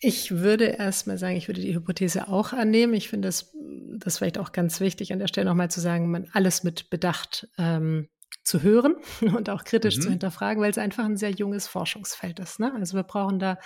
[0.07, 2.95] Ich würde erstmal sagen, ich würde die Hypothese auch annehmen.
[2.95, 3.53] Ich finde das,
[3.99, 7.49] das vielleicht auch ganz wichtig, an der Stelle nochmal zu sagen, man alles mit Bedacht
[7.59, 8.09] ähm,
[8.45, 10.01] zu hören und auch kritisch mhm.
[10.03, 12.61] zu hinterfragen, weil es einfach ein sehr junges Forschungsfeld ist.
[12.61, 12.73] Ne?
[12.73, 13.59] Also wir brauchen da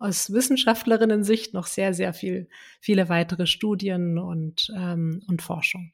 [0.00, 2.48] aus Wissenschaftlerinnen-Sicht noch sehr, sehr viel,
[2.80, 5.92] viele weitere Studien und, ähm, und Forschung.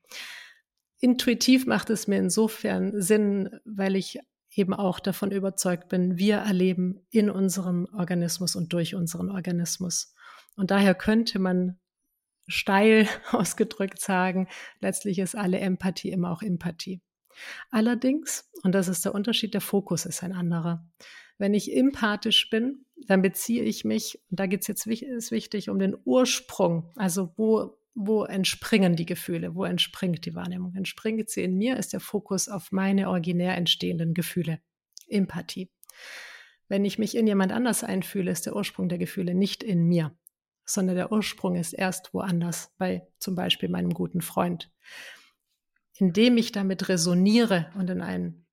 [0.98, 4.18] Intuitiv macht es mir insofern Sinn, weil ich
[4.54, 10.14] eben auch davon überzeugt bin, wir erleben in unserem Organismus und durch unseren Organismus.
[10.56, 11.78] Und daher könnte man
[12.48, 14.48] steil ausgedrückt sagen,
[14.80, 17.00] letztlich ist alle Empathie immer auch Empathie.
[17.70, 20.86] Allerdings, und das ist der Unterschied, der Fokus ist ein anderer.
[21.38, 25.70] Wenn ich empathisch bin, dann beziehe ich mich, und da geht es jetzt ist wichtig,
[25.70, 30.74] um den Ursprung, also wo, wo entspringen die Gefühle, wo entspringt die Wahrnehmung?
[30.74, 34.60] Entspringt sie in mir, ist der Fokus auf meine originär entstehenden Gefühle.
[35.08, 35.70] Empathie.
[36.68, 40.16] Wenn ich mich in jemand anders einfühle, ist der Ursprung der Gefühle nicht in mir,
[40.64, 44.72] sondern der Ursprung ist erst woanders, bei zum Beispiel meinem guten Freund.
[45.98, 48.46] Indem ich damit resoniere und in ein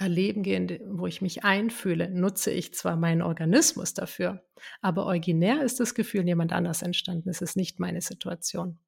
[0.00, 4.42] Erleben gehe, wo ich mich einfühle, nutze ich zwar meinen Organismus dafür,
[4.80, 7.28] aber originär ist das Gefühl jemand anders entstanden.
[7.28, 8.78] Es ist nicht meine Situation.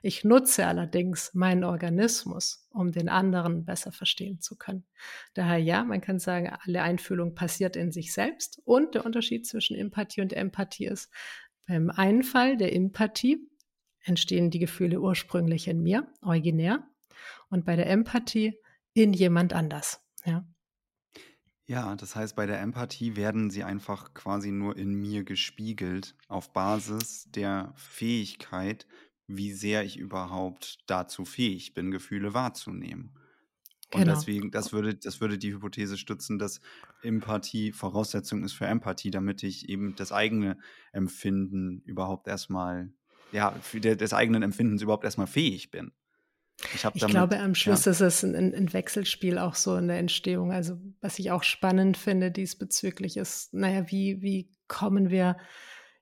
[0.00, 4.86] Ich nutze allerdings meinen Organismus, um den anderen besser verstehen zu können.
[5.34, 8.60] Daher ja, man kann sagen, alle Einfühlung passiert in sich selbst.
[8.64, 11.12] Und der Unterschied zwischen Empathie und Empathie ist,
[11.66, 13.46] beim einen Fall der Empathie
[14.00, 16.88] entstehen die Gefühle ursprünglich in mir, originär,
[17.50, 18.58] und bei der Empathie
[18.94, 20.05] in jemand anders.
[20.26, 20.46] Ja.
[21.68, 26.52] Ja, das heißt, bei der Empathie werden sie einfach quasi nur in mir gespiegelt auf
[26.52, 28.86] Basis der Fähigkeit,
[29.26, 33.18] wie sehr ich überhaupt dazu fähig bin, Gefühle wahrzunehmen.
[33.90, 34.08] Und genau.
[34.08, 36.60] deswegen, das würde, das würde die Hypothese stützen, dass
[37.02, 40.58] Empathie Voraussetzung ist für Empathie, damit ich eben das eigene
[40.92, 42.92] Empfinden überhaupt erstmal,
[43.32, 45.92] ja, für des eigenen Empfindens überhaupt erstmal fähig bin.
[46.74, 47.92] Ich, ich damit, glaube, am Schluss ja.
[47.92, 50.52] ist es ein, ein, Wechselspiel auch so in der Entstehung.
[50.52, 55.36] Also, was ich auch spannend finde diesbezüglich ist, naja, wie, wie kommen wir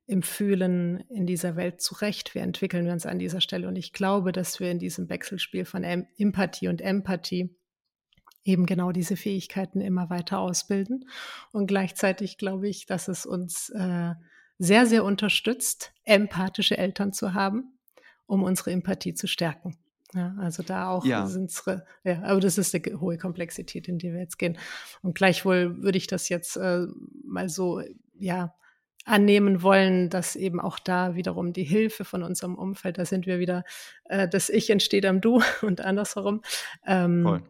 [0.07, 2.35] im Fühlen in dieser Welt zurecht?
[2.35, 3.67] Wie entwickeln wir uns an dieser Stelle?
[3.67, 7.57] Und ich glaube, dass wir in diesem Wechselspiel von em Empathie und Empathie
[8.45, 11.09] eben genau diese Fähigkeiten immer weiter ausbilden.
[11.51, 14.13] Und gleichzeitig glaube ich, dass es uns äh,
[14.59, 17.79] sehr, sehr unterstützt, empathische Eltern zu haben,
[18.27, 19.79] um unsere Empathie zu stärken.
[20.15, 21.27] Ja, also da auch ja.
[21.27, 21.65] sind es,
[22.05, 24.57] ja, aber das ist eine hohe Komplexität, in die wir jetzt gehen.
[25.03, 26.87] Und gleichwohl würde ich das jetzt äh,
[27.25, 27.83] mal so,
[28.19, 28.55] ja,
[29.05, 33.39] annehmen wollen, dass eben auch da wiederum die Hilfe von unserem Umfeld, da sind wir
[33.39, 33.65] wieder,
[34.05, 36.43] äh, das Ich entsteht am Du und andersherum.
[36.87, 37.43] Ähm,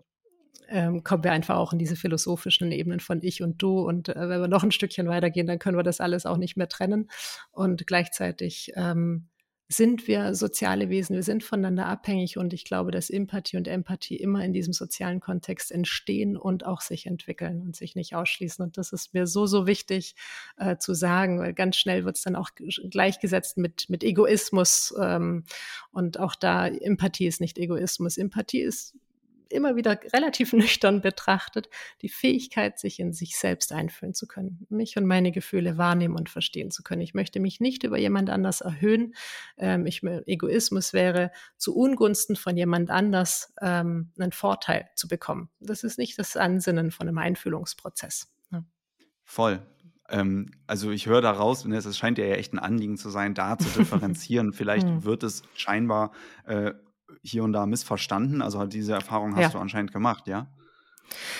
[0.69, 3.81] ähm, kommen wir einfach auch in diese philosophischen Ebenen von Ich und Du.
[3.81, 6.57] Und äh, wenn wir noch ein Stückchen weitergehen, dann können wir das alles auch nicht
[6.57, 7.11] mehr trennen.
[7.53, 9.29] Und gleichzeitig ähm,
[9.69, 14.17] sind wir soziale Wesen, wir sind voneinander abhängig und ich glaube, dass Empathie und Empathie
[14.17, 18.63] immer in diesem sozialen Kontext entstehen und auch sich entwickeln und sich nicht ausschließen.
[18.63, 20.17] Und das ist mir so, so wichtig
[20.59, 22.51] äh, zu sagen, weil ganz schnell wird es dann auch
[22.91, 25.45] gleichgesetzt mit, mit Egoismus ähm,
[25.93, 28.19] und auch da Empathie ist nicht Egoismus.
[28.19, 28.95] Empathie ist
[29.51, 31.69] immer wieder relativ nüchtern betrachtet,
[32.03, 36.29] die Fähigkeit, sich in sich selbst einfühlen zu können, mich und meine Gefühle wahrnehmen und
[36.29, 37.03] verstehen zu können.
[37.03, 39.15] Ich möchte mich nicht über jemand anders erhöhen.
[39.57, 45.51] Ähm, ich, Egoismus wäre zu Ungunsten von jemand anders ähm, einen Vorteil zu bekommen.
[45.61, 48.33] Das ist nicht das Ansinnen von einem Einfühlungsprozess.
[48.51, 48.65] Ja.
[49.25, 49.61] Voll.
[50.09, 53.57] Ähm, also ich höre daraus, ne, es scheint ja echt ein Anliegen zu sein, da
[53.59, 54.53] zu differenzieren.
[54.53, 55.05] Vielleicht hm.
[55.05, 56.13] wird es scheinbar
[56.47, 56.73] äh,
[57.23, 58.43] hier und da missverstanden?
[58.43, 59.49] Also diese Erfahrung hast ja.
[59.51, 60.49] du anscheinend gemacht, ja?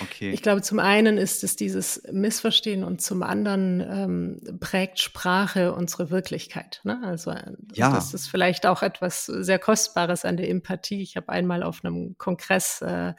[0.01, 0.31] Okay.
[0.31, 6.11] Ich glaube, zum einen ist es dieses Missverstehen und zum anderen ähm, prägt Sprache unsere
[6.11, 6.81] Wirklichkeit.
[6.85, 7.01] Ne?
[7.03, 7.93] Also äh, ja.
[7.93, 11.03] das ist vielleicht auch etwas sehr Kostbares an der Empathie.
[11.03, 13.15] Ich habe einmal auf einem Kongress äh,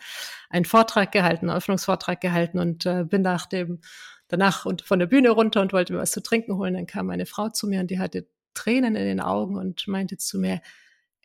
[0.50, 3.82] einen Vortrag gehalten, einen Öffnungsvortrag gehalten und äh, bin nach dem
[4.28, 6.74] danach und von der Bühne runter und wollte mir was zu trinken holen.
[6.74, 10.18] Dann kam eine Frau zu mir und die hatte Tränen in den Augen und meinte
[10.18, 10.62] zu mir,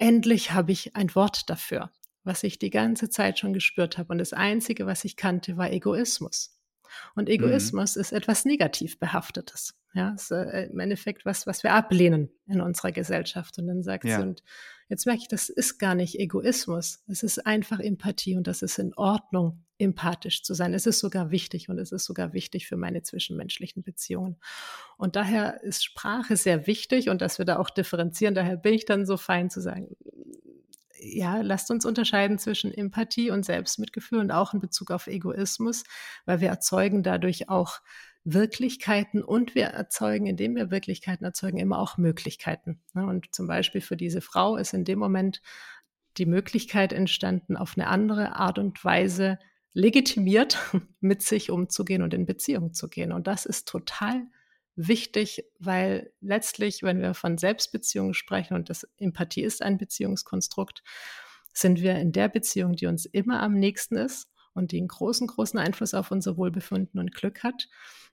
[0.01, 1.91] endlich habe ich ein Wort dafür,
[2.25, 4.13] was ich die ganze Zeit schon gespürt habe.
[4.13, 6.59] Und das Einzige, was ich kannte, war Egoismus.
[7.15, 7.35] Und mhm.
[7.35, 8.01] Egoismus mhm.
[8.01, 9.75] ist etwas negativ behaftetes.
[9.93, 13.59] Ja, ist äh, im Endeffekt was, was wir ablehnen in unserer Gesellschaft.
[13.59, 14.17] Und dann sagt ja.
[14.17, 14.43] sie, und
[14.91, 17.03] jetzt merke ich, das ist gar nicht Egoismus.
[17.07, 20.75] Es ist einfach Empathie und das ist in Ordnung, empathisch zu sein.
[20.75, 24.37] Es ist sogar wichtig und es ist sogar wichtig für meine zwischenmenschlichen Beziehungen.
[24.99, 28.35] Und daher ist Sprache sehr wichtig und dass wir da auch differenzieren.
[28.35, 29.97] Daher bin ich dann so fein zu sagen,
[31.03, 35.85] ja, lasst uns unterscheiden zwischen Empathie und Selbstmitgefühl und auch in Bezug auf Egoismus,
[36.27, 37.81] weil wir erzeugen dadurch auch
[38.25, 42.81] Wirklichkeiten und wir erzeugen, indem wir Wirklichkeiten erzeugen, immer auch Möglichkeiten.
[42.93, 43.07] Ne?
[43.07, 45.41] Und zum Beispiel für diese Frau ist in dem Moment
[46.17, 49.39] die Möglichkeit entstanden, auf eine andere Art und Weise
[49.73, 50.59] legitimiert,
[51.01, 53.13] mit sich umzugehen und in Beziehung zu gehen.
[53.13, 54.27] Und das ist total
[54.77, 60.83] wichtig, weil letztlich, wenn wir von Selbstbeziehungen sprechen und das Empathie ist ein Beziehungskonstrukt,
[61.53, 65.27] sind wir in der Beziehung, die uns immer am nächsten ist und die einen großen,
[65.27, 67.69] großen Einfluss auf unser Wohlbefinden und Glück hat.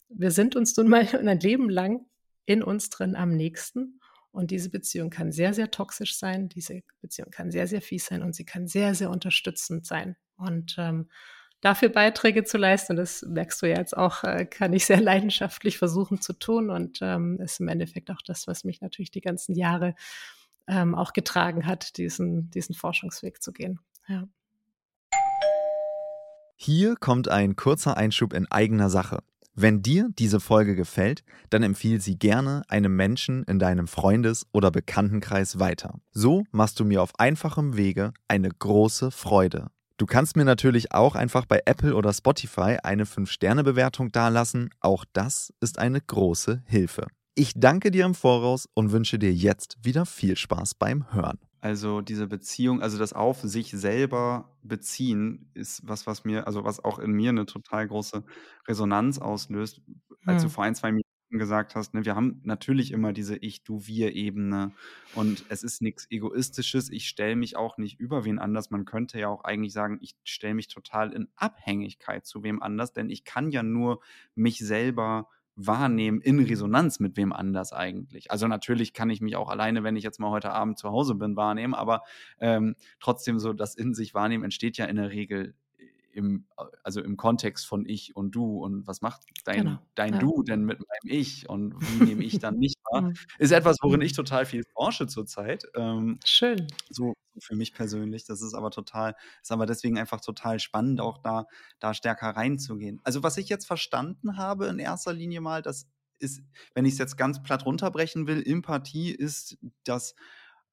[0.10, 2.06] Wir sind uns nun mal ein Leben lang
[2.46, 4.00] in uns drin am nächsten
[4.32, 8.22] Und diese Beziehung kann sehr, sehr toxisch sein, diese Beziehung kann sehr, sehr fies sein
[8.22, 10.16] und sie kann sehr, sehr unterstützend sein.
[10.38, 11.10] Und ähm,
[11.62, 15.78] dafür Beiträge zu leisten, das merkst du ja jetzt auch, äh, kann ich sehr leidenschaftlich
[15.78, 19.56] versuchen zu tun und ähm, ist im Endeffekt auch das, was mich natürlich die ganzen
[19.56, 19.96] Jahre
[20.68, 23.80] ähm, auch getragen hat, diesen, diesen Forschungsweg zu gehen.
[24.08, 24.28] Ja.
[26.60, 29.20] Hier kommt ein kurzer Einschub in eigener Sache.
[29.54, 34.72] Wenn dir diese Folge gefällt, dann empfiehl sie gerne einem Menschen in deinem Freundes- oder
[34.72, 36.00] Bekanntenkreis weiter.
[36.12, 39.68] So machst du mir auf einfachem Wege eine große Freude.
[39.98, 44.72] Du kannst mir natürlich auch einfach bei Apple oder Spotify eine 5-Sterne-Bewertung dalassen.
[44.80, 47.06] Auch das ist eine große Hilfe.
[47.36, 51.38] Ich danke dir im Voraus und wünsche dir jetzt wieder viel Spaß beim Hören.
[51.60, 56.84] Also diese Beziehung, also das auf sich selber beziehen, ist was, was mir, also was
[56.84, 58.24] auch in mir eine total große
[58.68, 59.82] Resonanz auslöst.
[60.26, 64.72] Als du vor ein, zwei Minuten gesagt hast, ne, wir haben natürlich immer diese Ich-Du-Wir-Ebene
[65.16, 66.90] und es ist nichts Egoistisches.
[66.92, 68.70] Ich stelle mich auch nicht über wen anders.
[68.70, 72.94] Man könnte ja auch eigentlich sagen, ich stelle mich total in Abhängigkeit zu wem anders,
[72.94, 74.02] denn ich kann ja nur
[74.36, 78.32] mich selber wahrnehmen in Resonanz mit wem anders eigentlich.
[78.32, 81.16] Also natürlich kann ich mich auch alleine, wenn ich jetzt mal heute Abend zu Hause
[81.16, 82.04] bin, wahrnehmen, aber
[82.40, 85.56] ähm, trotzdem so das in sich wahrnehmen entsteht ja in der Regel
[86.18, 86.48] im,
[86.84, 89.80] also im Kontext von ich und du und was macht dein, Genau.
[89.96, 90.20] dein Ja.
[90.20, 93.04] Du denn mit meinem Ich und wie nehme ich dann mich wahr?
[93.04, 93.14] Hm.
[93.38, 94.06] Ist etwas, worin Mhm.
[94.06, 95.64] ich total viel forsche zurzeit.
[95.76, 96.68] Ähm, Schön.
[96.90, 98.26] so für mich persönlich.
[98.26, 101.46] Das ist aber total, ist aber deswegen einfach total spannend, auch da,
[101.80, 103.00] da stärker reinzugehen.
[103.04, 105.88] Also, was ich jetzt verstanden habe in erster Linie mal, das
[106.20, 106.42] ist,
[106.74, 110.16] wenn ich es jetzt ganz platt runterbrechen will, Empathie ist das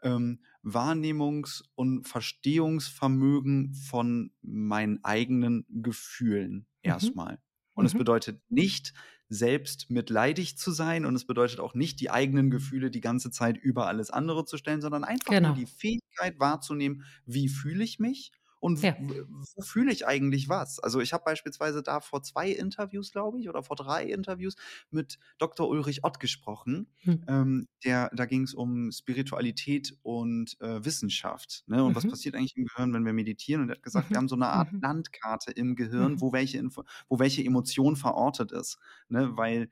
[0.04, 7.14] ähm, Wahrnehmungs- und Verstehungsvermögen von meinen eigenen Gefühlen Mhm.
[7.14, 7.40] erstmal.
[7.74, 7.96] Und es Mhm.
[7.96, 8.94] bedeutet nicht,
[9.28, 13.56] selbst mitleidig zu sein und es bedeutet auch nicht, die eigenen Gefühle die ganze Zeit
[13.58, 15.48] über alles andere zu stellen, sondern einfach Genau.
[15.48, 18.32] nur die Fähigkeit wahrzunehmen, wie fühle ich mich
[18.64, 18.96] und Ja.
[18.98, 20.81] wo fühle ich eigentlich was.
[20.81, 24.55] Also ich habe beispielsweise da vor zwei Interviews, glaube ich, oder vor drei Interviews
[24.90, 25.68] mit Dr.
[25.68, 26.88] Ulrich Ott gesprochen.
[27.00, 27.24] Hm.
[27.29, 31.64] Ähm, der, da ging es um Spiritualität und äh, Wissenschaft.
[31.66, 31.85] Ne?
[31.85, 32.09] Und was Mhm.
[32.09, 33.62] passiert eigentlich im Gehirn, wenn wir meditieren?
[33.62, 34.18] Und er hat gesagt, wir Mhm.
[34.18, 34.81] haben so eine Art Mhm.
[34.81, 36.20] Landkarte im Gehirn, Mhm.
[36.20, 38.79] wo welche, Info wo welche Emotion verortet ist.
[39.09, 39.37] Ne?
[39.37, 39.68] Weil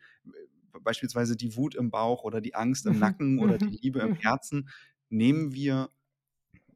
[0.82, 2.98] beispielsweise die Wut im Bauch oder die Angst im Mhm.
[2.98, 3.78] Nacken oder die Mhm.
[3.82, 4.14] Liebe im.
[4.20, 4.68] Herzen
[5.10, 5.90] nehmen wir,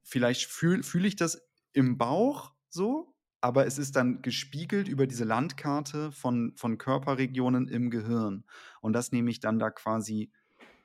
[0.02, 1.45] vielleicht fühle fühl ich das
[1.76, 7.90] im Bauch so, aber es ist dann gespiegelt über diese Landkarte von, von Körperregionen im
[7.90, 8.46] Gehirn.
[8.80, 10.32] Und das nehme ich dann da quasi,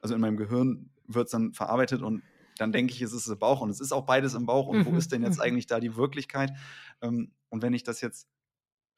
[0.01, 2.25] also in meinem Gehirn wird es dann verarbeitet und
[2.57, 4.67] dann denke ich, es ist im Bauch und es ist auch beides im Bauch.
[4.67, 4.97] Und wo Mhm.
[4.97, 5.41] ist denn jetzt Mhm.
[5.41, 6.51] eigentlich da die Wirklichkeit?
[7.01, 8.27] Ähm, und wenn ich das jetzt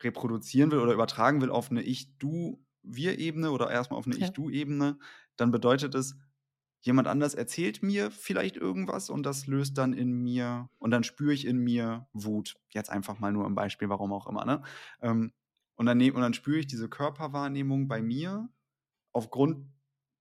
[0.04, 4.18] reproduzieren will oder übertragen will auf eine Ich-Du-Wir-Ebene oder erstmal auf eine Ja.
[4.18, 5.00] Ich-Du-Ebene,
[5.38, 6.18] dann bedeutet es,
[6.84, 11.34] jemand anders erzählt mir vielleicht irgendwas und das löst dann in mir und dann spüre
[11.34, 12.58] ich in mir Wut.
[12.70, 14.46] Jetzt einfach mal nur im Beispiel, warum auch immer.
[14.46, 14.64] Ne?
[15.02, 15.34] Ähm,
[15.76, 18.50] und, dann und dann spüre ich diese Körperwahrnehmung bei mir
[19.14, 19.68] aufgrund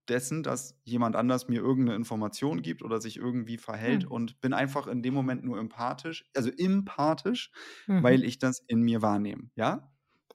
[0.08, 4.10] dessen, dass jemand anders mir irgendeine Information gibt oder sich irgendwie verhält Hm.
[4.10, 7.52] und bin einfach in dem Moment nur empathisch, also empathisch,
[7.86, 8.02] Mhm.
[8.02, 9.50] weil ich das in mir wahrnehme.
[9.56, 9.91] Ja?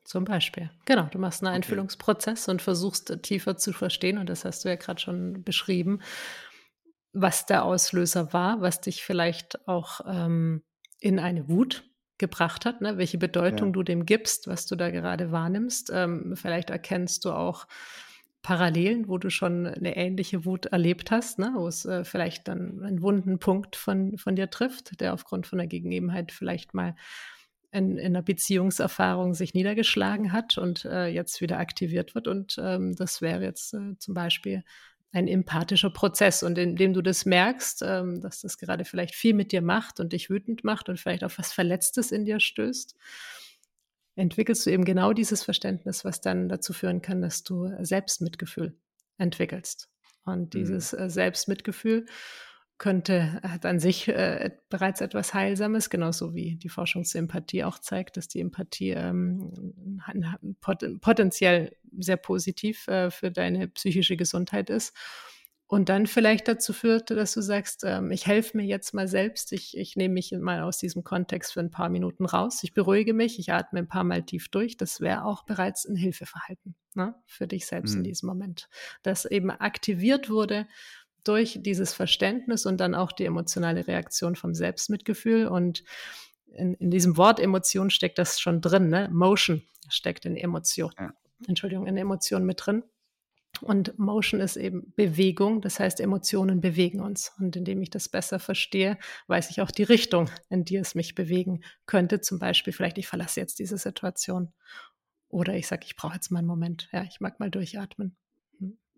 [0.08, 0.70] Zum Beispiel.
[0.86, 1.58] Genau, du machst einen Okay.
[1.58, 6.00] Einfühlungsprozess und versuchst äh, tiefer zu verstehen, und das hast du ja gerade schon beschrieben,
[7.12, 10.64] was der Auslöser war, was dich vielleicht auch ähm,
[11.02, 11.84] in eine Wut
[12.20, 12.98] gebracht hat, ne?
[12.98, 13.74] welche Bedeutung Ja.
[13.74, 15.92] du dem gibst, was du da gerade wahrnimmst.
[15.94, 17.68] Ähm, vielleicht erkennst du auch
[18.44, 21.52] Parallelen, wo du schon eine ähnliche Wut erlebt hast, ne?
[21.54, 25.58] wo es äh, vielleicht dann einen wunden Punkt von, von dir trifft, der aufgrund von
[25.58, 26.96] der Gegebenheit vielleicht mal
[27.72, 32.28] in, in einer Beziehungserfahrung sich niedergeschlagen hat und äh, jetzt wieder aktiviert wird.
[32.28, 34.64] Und ähm, das wäre jetzt äh, zum Beispiel
[35.12, 36.44] ein empathischer Prozess.
[36.44, 40.14] Und indem du das merkst, ähm, dass das gerade vielleicht viel mit dir macht und
[40.14, 42.96] dich wütend macht und vielleicht auf was Verletztes in dir stößt,
[44.16, 48.76] entwickelst du eben genau dieses Verständnis, was dann dazu führen kann, dass du Selbstmitgefühl
[49.18, 49.90] entwickelst.
[50.26, 50.60] Und Mhm.
[50.60, 52.06] dieses äh, Selbstmitgefühl
[52.78, 57.80] könnte, hat an sich äh, bereits etwas Heilsames, genauso wie die Forschung zur Empathie auch
[57.80, 60.02] zeigt, dass die Empathie ähm,
[60.62, 64.96] pot potenziell sehr positiv äh, für deine psychische Gesundheit ist.
[65.70, 69.52] Und dann vielleicht dazu führt, dass du sagst, ähm, ich helfe mir jetzt mal selbst,
[69.52, 73.14] ich, ich nehme mich mal aus diesem Kontext für ein paar Minuten raus, ich beruhige
[73.14, 74.78] mich, ich atme ein paar Mal tief durch.
[74.78, 78.06] Das wäre auch bereits ein Hilfeverhalten ne, für dich selbst in Mhm.
[78.06, 78.70] diesem Moment,
[79.04, 80.68] das eben aktiviert wurde
[81.24, 85.48] durch dieses Verständnis und dann auch die emotionale Reaktion vom Selbstmitgefühl.
[85.48, 85.84] Und
[86.48, 89.10] in, in diesem Wort Emotion steckt das schon drin, ne?
[89.12, 90.92] Motion steckt in Emotion.
[90.98, 91.14] Ja.
[91.48, 92.84] Entschuldigung, in Emotion mit drin.
[93.62, 97.32] Und Motion ist eben Bewegung, das heißt, Emotionen bewegen uns.
[97.40, 98.98] Und indem ich das besser verstehe,
[99.28, 102.22] weiß ich auch die Richtung, in die es mich bewegen könnte.
[102.22, 104.54] Zum Beispiel, vielleicht ich verlasse jetzt diese Situation.
[105.30, 106.88] Oder ich sage, ich brauche jetzt mal einen Moment.
[106.92, 108.16] Ja, ich mag mal durchatmen.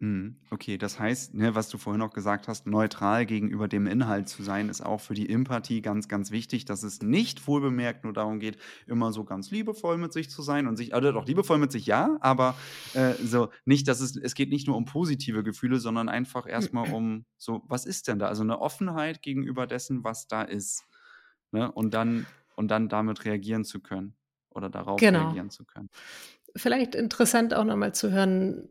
[0.02, 0.38] Mhm.
[0.50, 4.44] Okay, das heißt, ne, was du vorhin auch gesagt hast, neutral gegenüber dem Inhalt zu
[4.44, 8.40] sein, ist auch für die Empathie ganz, ganz wichtig, dass es nicht wohlbemerkt nur darum
[8.40, 11.74] geht, immer so ganz liebevoll mit sich zu sein und sich, also doch liebevoll mit
[11.74, 12.56] sich, ja, aber
[12.94, 16.94] äh, so nicht, dass es, es geht nicht nur um positive Gefühle, sondern einfach erstmal
[16.94, 18.28] um so, was ist denn da?
[18.28, 20.84] Also eine Offenheit gegenüber dessen, was da ist.
[21.52, 21.70] Ne?
[21.72, 22.26] Und dann,
[22.56, 24.16] und dann damit reagieren zu können
[24.50, 25.20] oder darauf Genau.
[25.20, 25.90] reagieren zu können.
[26.56, 28.68] Vielleicht interessant auch nochmal zu hören,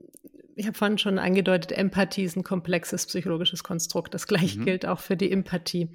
[0.58, 4.12] ich habe vorhin schon angedeutet, Empathie ist ein komplexes psychologisches Konstrukt.
[4.12, 4.64] Das gleiche Mhm.
[4.64, 5.90] gilt auch für die Empathie.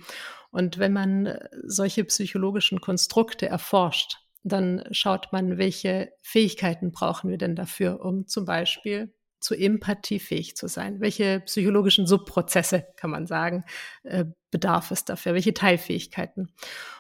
[0.52, 7.56] Und wenn man solche psychologischen Konstrukte erforscht, dann schaut man, welche Fähigkeiten brauchen wir denn
[7.56, 11.02] dafür, um zum Beispiel zu Empathie fähig zu sein?
[11.02, 13.66] Welche psychologischen Subprozesse, kann man sagen,
[14.04, 15.34] äh, bedarf es dafür?
[15.34, 16.54] Welche Teilfähigkeiten?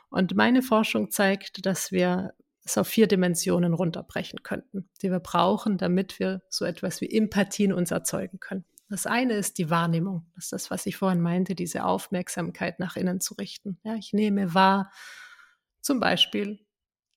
[0.09, 2.33] Und meine Forschung zeigt, dass wir
[2.63, 7.65] es auf vier Dimensionen runterbrechen könnten, die wir brauchen, damit wir so etwas wie Empathie
[7.65, 8.65] in uns erzeugen können.
[8.89, 10.25] Das eine ist die Wahrnehmung.
[10.35, 13.79] Das ist das, was ich vorhin meinte, diese Aufmerksamkeit nach innen zu richten.
[13.83, 14.91] Ja, ich nehme wahr,
[15.81, 16.65] zum Beispiel,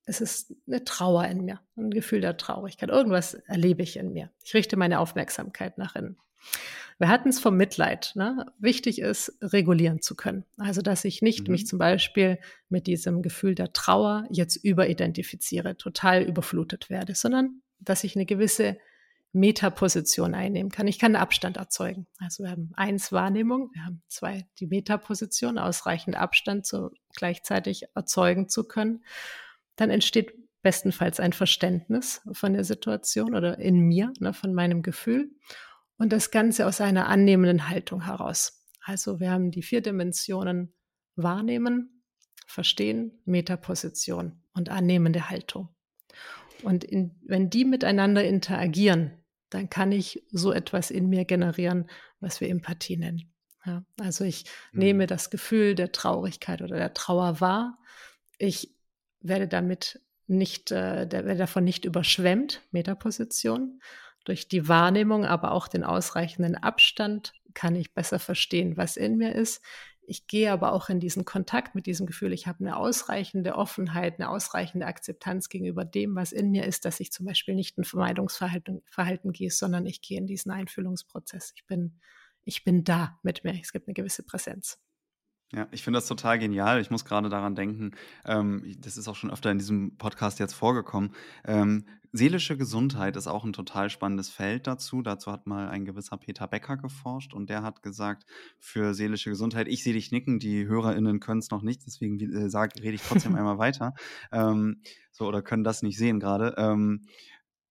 [0.05, 2.89] es ist eine Trauer in mir, ein Gefühl der Traurigkeit.
[2.89, 4.31] Irgendwas erlebe ich in mir.
[4.43, 6.17] Ich richte meine Aufmerksamkeit nach innen.
[6.99, 8.13] Wir hatten es vom Mitleid.
[8.15, 8.47] Ne?
[8.59, 10.45] Wichtig ist, regulieren zu können.
[10.57, 11.53] Also, dass ich nicht Mhm.
[11.53, 12.39] mich zum Beispiel
[12.69, 18.79] mit diesem Gefühl der Trauer jetzt überidentifiziere, total überflutet werde, sondern dass ich eine gewisse
[19.33, 20.87] Metaposition einnehmen kann.
[20.87, 22.07] Ich kann einen Abstand erzeugen.
[22.19, 28.49] Also wir haben eins Wahrnehmung, wir haben zwei die Metaposition, ausreichend Abstand so gleichzeitig erzeugen
[28.49, 29.05] zu können.
[29.77, 30.33] Dann entsteht
[30.63, 35.31] bestenfalls ein Verständnis von der Situation oder in mir, ne, von meinem Gefühl.
[35.99, 38.65] Und das Ganze aus einer annehmenden Haltung heraus.
[38.85, 40.75] Also wir haben die vier Dimensionen
[41.17, 42.03] wahrnehmen,
[42.47, 45.69] verstehen, Metaposition und annehmende Haltung.
[46.63, 49.13] Und in, wenn die miteinander interagieren,
[49.51, 51.89] dann kann ich so etwas in mir generieren,
[52.21, 53.33] was wir Empathie nennen.
[53.65, 54.79] Ja, also ich Mhm.
[54.79, 57.79] nehme das Gefühl der Traurigkeit oder der Trauer wahr.
[58.39, 58.75] Ich
[59.21, 63.81] werde damit nicht, äh, der, werde davon nicht überschwemmt, Metaposition.
[64.27, 69.33] Durch die Wahrnehmung, aber auch den ausreichenden Abstand kann ich besser verstehen, was in mir
[69.33, 69.63] ist.
[70.03, 72.33] Ich gehe aber auch in diesen Kontakt mit diesem Gefühl.
[72.33, 76.99] Ich habe eine ausreichende Offenheit, eine ausreichende Akzeptanz gegenüber dem, was in mir ist, dass
[76.99, 81.53] ich zum Beispiel nicht ein Vermeidungsverhalten Verhalten gehe, sondern ich gehe in diesen Einfühlungsprozess.
[81.55, 82.01] Ich bin,
[82.45, 83.57] ich bin da mit mir.
[83.61, 84.81] Es gibt eine gewisse Präsenz.
[85.53, 86.81] Ja, ich finde das total genial.
[86.81, 87.93] Ich muss gerade daran denken,
[88.25, 91.15] ähm, das ist auch schon öfter in diesem Podcast jetzt vorgekommen.
[91.45, 95.03] Ähm, seelische Gesundheit ist auch ein total spannendes Feld dazu.
[95.03, 98.25] Dazu hat mal ein gewisser Peter Becker geforscht und der hat gesagt,
[98.59, 102.51] für seelische Gesundheit, ich sehe dich nicken, die HörerInnen können es noch nicht, deswegen äh,
[102.51, 103.95] sag, rede ich trotzdem einmal weiter.
[104.33, 104.83] Ähm,
[105.13, 106.55] so, oder können das nicht sehen gerade.
[106.59, 107.07] Ähm,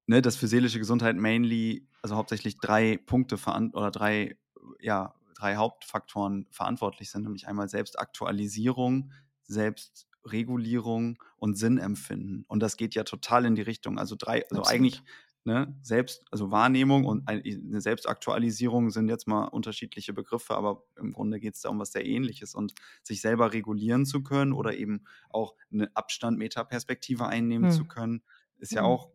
[0.07, 3.38] ne, dass für seelische Gesundheit mainly, also hauptsächlich drei Punkte
[3.73, 4.38] oder drei,
[4.80, 9.11] ja, drei Hauptfaktoren verantwortlich sind, nämlich einmal Selbstaktualisierung,
[9.43, 12.45] Selbstregulierung und Sinnempfinden.
[12.47, 13.99] Und das geht ja total in die Richtung.
[13.99, 14.63] Also drei, also Absolut.
[14.63, 15.03] eigentlich
[15.43, 21.39] ne, Selbst, also Wahrnehmung und eine Selbstaktualisierung sind jetzt mal unterschiedliche Begriffe, aber im Grunde
[21.39, 22.73] geht es da um was sehr ähnliches und
[23.03, 27.69] sich selber regulieren zu können oder eben auch eine Abstand, Metaperspektive einnehmen Hm.
[27.69, 28.23] zu können,
[28.57, 28.83] ist ja Hm.
[28.83, 29.11] auch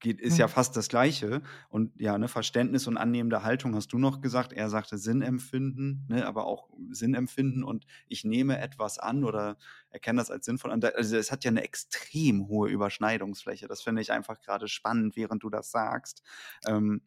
[0.00, 0.48] geht, ist ja Hm.
[0.48, 1.42] fast das Gleiche.
[1.68, 4.52] Und ja, ne, Verständnis und annehmende Haltung hast du noch gesagt.
[4.52, 9.56] Er sagte Sinnempfinden, ne, aber auch Sinnempfinden und ich nehme etwas an oder
[9.90, 10.82] erkenne das als sinnvoll an.
[10.82, 13.68] Also es hat ja eine extrem hohe Überschneidungsfläche.
[13.68, 16.22] Das finde ich einfach gerade spannend, während du das sagst.
[16.66, 17.02] Ähm,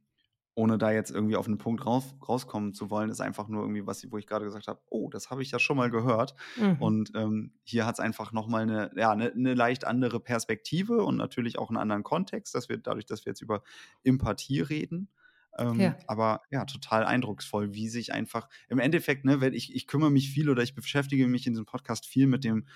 [0.56, 3.88] ohne da jetzt irgendwie auf einen Punkt raus, rauskommen zu wollen, ist einfach nur irgendwie
[3.88, 6.36] was, wo ich gerade gesagt habe, oh, das habe ich ja schon mal gehört.
[6.58, 6.76] Mhm.
[6.80, 11.18] Und ähm, hier hat es einfach nochmal eine, ja, eine, eine leicht andere Perspektive und
[11.18, 13.64] natürlich auch einen anderen Kontext, dass wir dadurch, dass wir jetzt über
[14.04, 15.10] Empathie reden.
[15.58, 15.98] Ähm, Ja.
[16.08, 20.30] Aber ja, total eindrucksvoll, wie sich einfach im Endeffekt, ne, weil ich, ich kümmere mich
[20.30, 22.68] viel oder ich beschäftige mich in diesem Podcast viel mit dem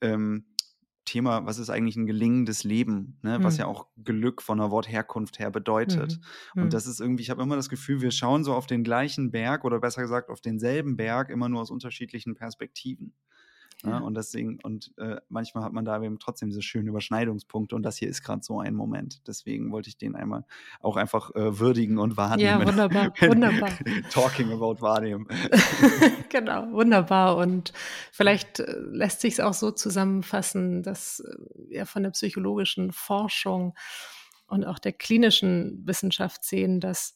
[0.00, 0.46] ähm,
[1.10, 3.42] Thema, was ist eigentlich ein gelingendes Leben, ne?
[3.42, 3.60] was Hm.
[3.60, 6.20] ja auch Glück von der Wortherkunft her bedeutet.
[6.54, 6.62] Mhm.
[6.62, 9.32] Und das ist irgendwie, ich habe immer das Gefühl, wir schauen so auf den gleichen
[9.32, 13.14] Berg oder besser gesagt auf denselben Berg, immer nur aus unterschiedlichen Perspektiven.
[13.84, 13.92] Ne?
[13.92, 13.98] Ja.
[13.98, 17.96] Und deswegen, und äh, manchmal hat man da eben trotzdem diese schönen Überschneidungspunkte und das
[17.96, 19.26] hier ist gerade so ein Moment.
[19.26, 20.44] Deswegen wollte ich den einmal
[20.80, 22.60] auch einfach äh, würdigen und wahrnehmen.
[22.60, 23.70] Ja, wunderbar, wunderbar.
[24.10, 25.26] Talking about wahrnehmen.
[26.28, 27.36] genau, wunderbar.
[27.36, 27.72] Und
[28.12, 31.34] vielleicht äh, lässt sich es auch so zusammenfassen, dass äh,
[31.68, 33.74] wir von der psychologischen Forschung
[34.46, 37.14] und auch der klinischen Wissenschaft sehen, dass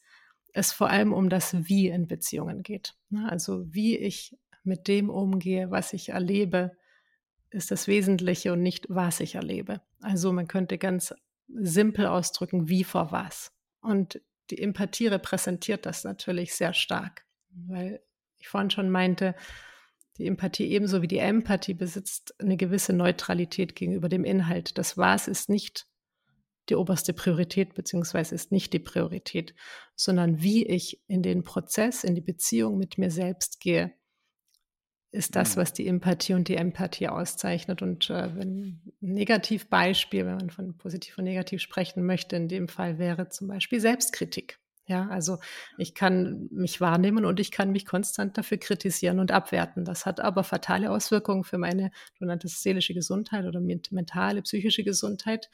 [0.54, 2.94] es vor allem um das Wie in Beziehungen geht.
[3.10, 3.28] Ne?
[3.28, 6.76] Also wie ich mit dem umgehe, was ich erlebe,
[7.50, 9.80] ist das Wesentliche und nicht, was ich erlebe.
[10.00, 11.14] Also man könnte ganz
[11.48, 13.52] simpel ausdrücken, wie vor was.
[13.80, 18.02] Und die Empathie repräsentiert das natürlich sehr stark, weil
[18.38, 19.34] ich vorhin schon meinte,
[20.18, 24.78] die Empathie ebenso wie die Empathie besitzt eine gewisse Neutralität gegenüber dem Inhalt.
[24.78, 25.86] Das Was ist nicht
[26.68, 29.54] die oberste Priorität, beziehungsweise ist nicht die Priorität,
[29.96, 33.92] sondern wie ich in den Prozess, in die Beziehung mit mir selbst gehe,
[35.14, 35.60] ist das, mhm.
[35.60, 37.82] was die Empathie und die Empathie auszeichnet.
[37.82, 42.68] Und äh, wenn ein Negativbeispiel, wenn man von positiv und negativ sprechen möchte, in dem
[42.68, 44.58] Fall wäre zum Beispiel Selbstkritik.
[44.86, 45.38] Ja, also
[45.78, 49.86] ich kann mich wahrnehmen und ich kann mich konstant dafür kritisieren und abwerten.
[49.86, 55.48] Das hat aber fatale Auswirkungen für meine, du nanntest seelische Gesundheit oder mentale, psychische Gesundheit.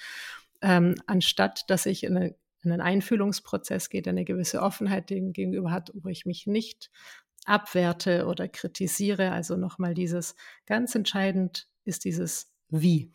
[0.63, 5.33] Ähm, anstatt dass ich in, eine, in einen Einfühlungsprozess gehe, der eine gewisse Offenheit dem
[5.33, 6.91] gegenüber hat, wo ich mich nicht
[7.45, 9.33] abwerte oder kritisiere.
[9.33, 10.35] Also nochmal dieses,
[10.67, 13.13] ganz entscheidend ist dieses Wie.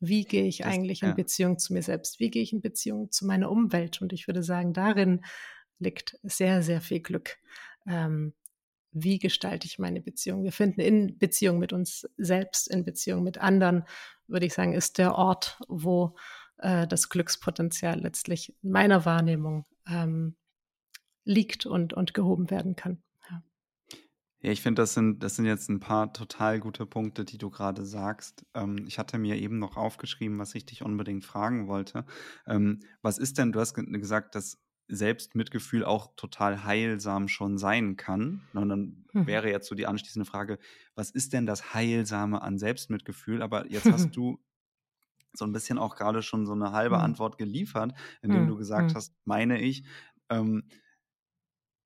[0.00, 1.10] Wie gehe ich das, eigentlich ja.
[1.10, 2.18] in Beziehung zu mir selbst?
[2.18, 4.02] Wie gehe ich in Beziehung zu meiner Umwelt?
[4.02, 5.24] Und ich würde sagen, darin
[5.78, 7.38] liegt sehr, sehr viel Glück.
[7.86, 8.34] Ähm,
[8.92, 10.44] wie gestalte ich meine Beziehung?
[10.44, 13.84] Wir finden in Beziehung mit uns selbst, in Beziehung mit anderen,
[14.26, 16.16] würde ich sagen, ist der Ort, wo
[16.58, 20.36] äh, das Glückspotenzial letztlich in meiner Wahrnehmung ähm,
[21.24, 23.02] liegt und, und gehoben werden kann.
[24.42, 27.48] Ja, ich finde, das sind, das sind jetzt ein paar total gute Punkte, die du
[27.48, 28.44] gerade sagst.
[28.54, 32.04] Ähm, ich hatte mir eben noch aufgeschrieben, was ich dich unbedingt fragen wollte.
[32.46, 38.42] Ähm, was ist denn, du hast gesagt, dass Selbstmitgefühl auch total heilsam schon sein kann.
[38.52, 39.26] Und dann mhm.
[39.26, 40.58] wäre jetzt so die anschließende Frage,
[40.94, 43.42] was ist denn das Heilsame an Selbstmitgefühl?
[43.42, 44.40] Aber jetzt hast du
[45.32, 47.02] so ein bisschen auch gerade schon so eine halbe mhm.
[47.02, 48.48] Antwort geliefert, indem mhm.
[48.48, 48.96] du gesagt hm.
[48.96, 49.84] hast, meine ich,
[50.28, 50.64] ähm,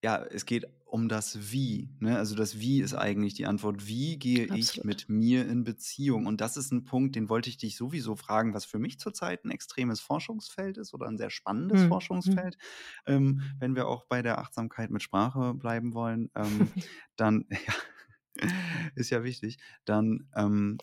[0.02, 0.66] ja, es geht
[0.96, 1.90] um das Wie.
[2.00, 2.16] Ne?
[2.16, 3.86] Also das Wie ist eigentlich die Antwort.
[3.86, 4.58] Wie gehe Absolut.
[4.58, 6.24] ich mit mir in Beziehung?
[6.24, 9.44] Und das ist ein Punkt, den wollte ich dich sowieso fragen, was für mich zurzeit
[9.44, 11.88] ein extremes Forschungsfeld ist oder ein sehr spannendes hm.
[11.88, 12.56] Forschungsfeld.
[13.04, 16.68] Ähm, wenn wir auch bei der Achtsamkeit mit Sprache bleiben wollen, ähm,
[17.16, 18.48] dann ja,
[18.94, 19.58] ist ja wichtig.
[19.84, 20.78] Dann ähm,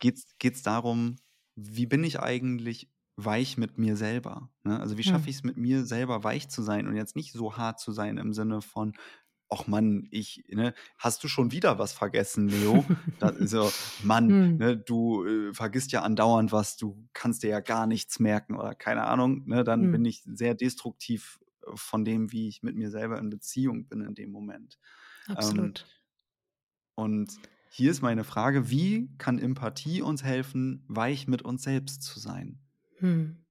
[0.00, 1.16] geht es darum,
[1.56, 2.90] wie bin ich eigentlich
[3.24, 4.50] weich mit mir selber.
[4.64, 4.78] Ne?
[4.78, 5.28] Also wie schaffe hm.
[5.28, 8.18] ich es mit mir selber weich zu sein und jetzt nicht so hart zu sein
[8.18, 8.94] im Sinne von,
[9.50, 12.84] ach Mann, ich, ne, hast du schon wieder was vergessen, Leo?
[13.18, 13.70] das ist so,
[14.04, 14.56] Mann, hm.
[14.58, 18.74] ne, du äh, vergisst ja andauernd was, du kannst dir ja gar nichts merken oder
[18.74, 19.92] keine Ahnung, ne, dann hm.
[19.92, 24.02] bin ich sehr destruktiv äh, von dem, wie ich mit mir selber in Beziehung bin
[24.02, 24.78] in dem Moment.
[25.28, 25.80] Ähm, Absolut.
[25.80, 27.32] Ähm, und
[27.70, 32.60] hier ist meine Frage, wie kann Empathie uns helfen, weich mit uns selbst zu sein?
[32.98, 33.44] Hm.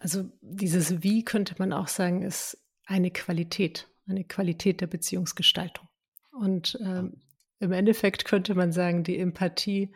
[0.00, 5.88] Also dieses Wie könnte man auch sagen, ist eine Qualität, eine Qualität der Beziehungsgestaltung.
[6.32, 7.20] Und ähm,
[7.60, 9.94] im Endeffekt könnte man sagen, die Empathie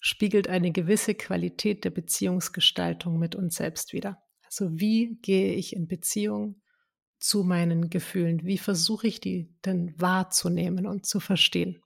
[0.00, 4.22] spiegelt eine gewisse Qualität der Beziehungsgestaltung mit uns selbst wider.
[4.44, 6.60] Also wie gehe ich in Beziehung
[7.18, 8.44] zu meinen Gefühlen?
[8.44, 11.80] Wie versuche ich die denn wahrzunehmen und zu verstehen?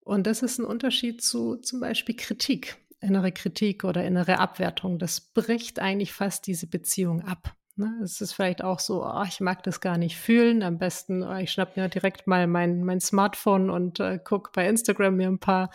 [0.00, 5.20] Und das ist ein Unterschied zu zum Beispiel Kritik innere Kritik oder innere Abwertung, das
[5.20, 7.54] bricht eigentlich fast diese Beziehung ab.
[7.78, 8.00] Ne?
[8.02, 10.62] Es ist vielleicht auch so, oh, ich mag das gar nicht fühlen.
[10.62, 14.68] Am besten, oh, ich schnapp mir direkt mal mein, mein Smartphone und äh, gucke bei
[14.68, 15.70] Instagram mir ein paar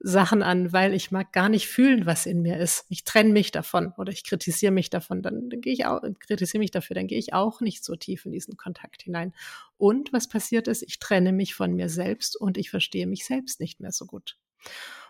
[0.00, 2.86] Sachen an, weil ich mag gar nicht fühlen, was in mir ist.
[2.88, 6.58] Ich trenne mich davon oder ich kritisiere mich davon, dann, dann gehe ich auch, kritisiere
[6.58, 9.32] mich dafür, dann gehe ich auch nicht so tief in diesen Kontakt hinein.
[9.76, 13.60] Und was passiert ist, ich trenne mich von mir selbst und ich verstehe mich selbst
[13.60, 14.36] nicht mehr so gut.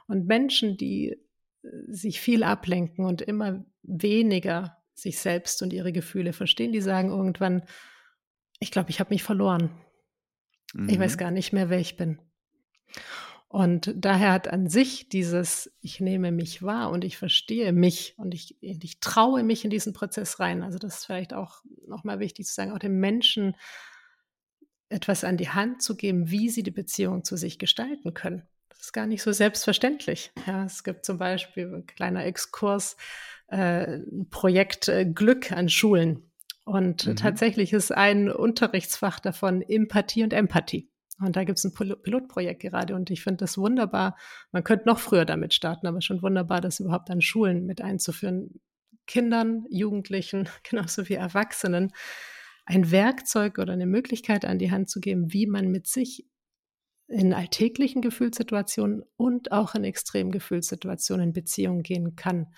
[0.06, 1.16] Und Menschen, die
[1.88, 7.62] sich viel ablenken und immer weniger sich selbst und ihre Gefühle verstehen, die sagen irgendwann,
[8.60, 9.70] ich glaube, ich habe mich verloren.
[10.72, 10.88] Mhm.
[10.88, 11.18] Ich weiß mhm.
[11.18, 12.20] gar nicht mehr, wer ich bin.
[13.48, 18.34] Und daher hat an sich dieses, ich nehme mich wahr und ich verstehe mich und
[18.34, 20.62] ich, ich traue mich in diesen Prozess rein.
[20.62, 23.54] Also das ist vielleicht auch nochmal wichtig zu sagen, auch dem Menschen
[24.88, 28.42] etwas an die Hand zu geben, wie sie die Beziehung zu sich gestalten können
[28.84, 30.32] ist gar nicht so selbstverständlich.
[30.46, 32.96] Ja, es gibt zum Beispiel ein kleiner Exkurs,
[33.48, 33.98] äh,
[34.30, 36.30] Projekt äh, Glück an Schulen.
[36.64, 37.16] Und mhm.
[37.16, 40.90] tatsächlich ist ein Unterrichtsfach davon Empathie und Empathie.
[41.20, 44.16] Und da gibt es ein Pilotprojekt gerade und ich finde das wunderbar.
[44.50, 48.60] Man könnte noch früher damit starten, aber schon wunderbar, das überhaupt an Schulen mit einzuführen.
[49.06, 51.92] Kindern, Jugendlichen, genauso wie Erwachsenen
[52.66, 56.26] ein Werkzeug oder eine Möglichkeit an die Hand zu geben, wie man mit sich
[57.08, 62.48] in alltäglichen Gefühlssituationen und auch in extremen Gefühlssituationen in Beziehung gehen kann.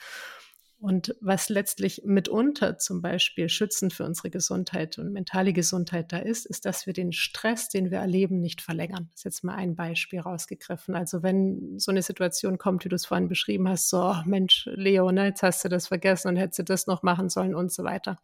[0.79, 6.45] Und was letztlich mitunter zum Beispiel schützend für unsere Gesundheit und mentale Gesundheit da ist,
[6.45, 9.09] ist, dass wir den Stress, den wir erleben, nicht verlängern.
[9.11, 10.95] Das ist jetzt mal ein Beispiel rausgegriffen.
[10.95, 14.69] Also wenn so eine Situation kommt, wie du es vorhin beschrieben hast, so, oh Mensch,
[14.71, 17.73] Leo, ne, jetzt hast du das vergessen und hättest du das noch machen sollen und
[17.73, 18.19] so weiter.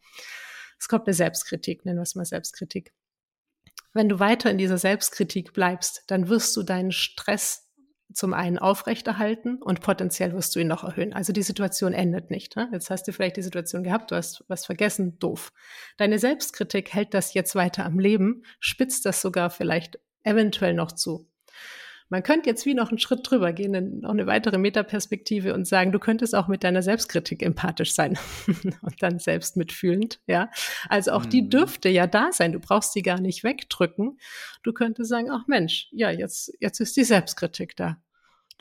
[0.79, 2.93] Es kommt eine Selbstkritik, nennen wir es mal Selbstkritik.
[3.95, 7.69] Wenn du weiter in dieser Selbstkritik bleibst, dann wirst du deinen Stress
[8.15, 11.13] zum einen aufrechterhalten und potenziell wirst du ihn noch erhöhen.
[11.13, 12.57] Also die Situation endet nicht.
[12.57, 12.69] Ne?
[12.73, 15.53] Jetzt hast du vielleicht die Situation gehabt, du hast was vergessen, doof.
[15.97, 21.32] Deine Selbstkritik hält das jetzt weiter am Leben, spitzt das sogar vielleicht eventuell noch zu.
[22.13, 25.93] Man könnte jetzt wie noch einen Schritt drüber gehen, noch eine weitere Metaperspektive und sagen,
[25.93, 28.19] du könntest auch mit deiner Selbstkritik empathisch sein
[28.83, 30.51] und dann selbst mitfühlend, ja.
[30.91, 31.31] Also auch mhm.
[31.31, 32.53] die dürfte ja da sein.
[32.53, 34.19] Du brauchst sie gar nicht wegdrücken.
[34.63, 37.97] Du könntest sagen, ach Mensch, ja, jetzt, jetzt ist die Selbstkritik da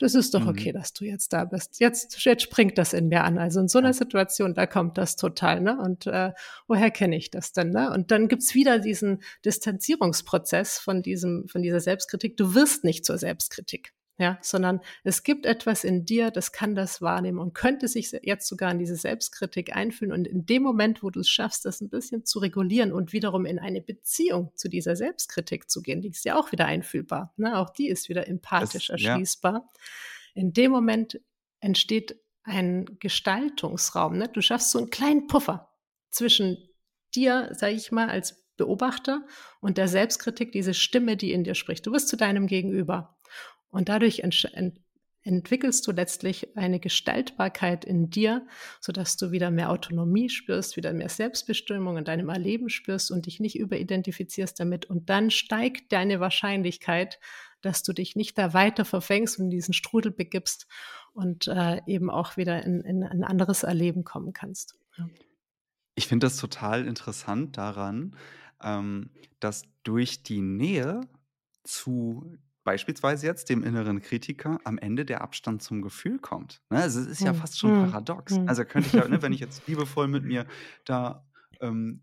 [0.02, 0.78] das ist doch okay, mhm.
[0.78, 1.78] dass du jetzt da bist.
[1.78, 3.38] Jetzt, jetzt springt das in mir an.
[3.38, 5.78] Also in so einer Situation, da kommt das total, ne?
[5.78, 6.32] Und äh,
[6.66, 7.70] woher kenne ich das denn?
[7.70, 7.90] Ne?
[7.92, 12.36] Und dann gibt's wieder diesen Distanzierungsprozess von diesem, von dieser Selbstkritik.
[12.36, 13.92] Du wirst nicht zur Selbstkritik
[14.22, 18.46] ja, sondern es gibt etwas in dir, das kann das wahrnehmen und könnte sich jetzt
[18.46, 20.12] sogar in diese Selbstkritik einfühlen.
[20.12, 23.44] Und in dem Moment, wo du es schaffst, das ein bisschen zu regulieren und wiederum
[23.44, 27.34] in eine Beziehung zu dieser Selbstkritik zu gehen, die ist ja auch wieder einfühlbar.
[27.36, 27.58] Ne?
[27.58, 29.54] Auch die ist wieder empathisch das, erschließbar.
[29.54, 29.80] Ja.
[30.34, 31.20] In dem Moment
[31.58, 34.18] entsteht ein Gestaltungsraum.
[34.18, 34.28] Ne?
[34.28, 35.68] Du schaffst so einen kleinen Puffer
[36.10, 36.68] zwischen
[37.12, 39.26] dir, sage ich mal, als Beobachter
[39.60, 41.84] und der Selbstkritik, diese Stimme, die in dir spricht.
[41.86, 43.16] Du wirst zu deinem Gegenüber.
[43.72, 44.78] Und dadurch ent ent
[45.24, 48.46] entwickelst du letztlich eine Gestaltbarkeit in dir,
[48.80, 53.38] sodass du wieder mehr Autonomie spürst, wieder mehr Selbstbestimmung in deinem Erleben spürst und dich
[53.38, 54.86] nicht überidentifizierst damit.
[54.86, 57.20] Und dann steigt deine Wahrscheinlichkeit,
[57.60, 60.66] dass du dich nicht da weiter verfängst und in diesen Strudel begibst
[61.12, 64.74] und äh, eben auch wieder in, in, ein anderes Erleben kommen kannst.
[64.98, 65.08] Ja.
[65.94, 68.16] Ich finde das total interessant daran,
[68.62, 69.10] ähm,
[69.40, 71.02] dass durch die Nähe
[71.62, 76.62] zu beispielsweise jetzt dem inneren Kritiker am Ende der Abstand zum Gefühl kommt.
[76.70, 76.78] Ne?
[76.78, 78.36] Also es ist ja hm, fast schon hm, paradox.
[78.36, 78.48] Hm.
[78.48, 80.46] Also könnte ich ja, ne, wenn ich jetzt liebevoll mit mir
[80.84, 81.26] da
[81.60, 82.02] ähm,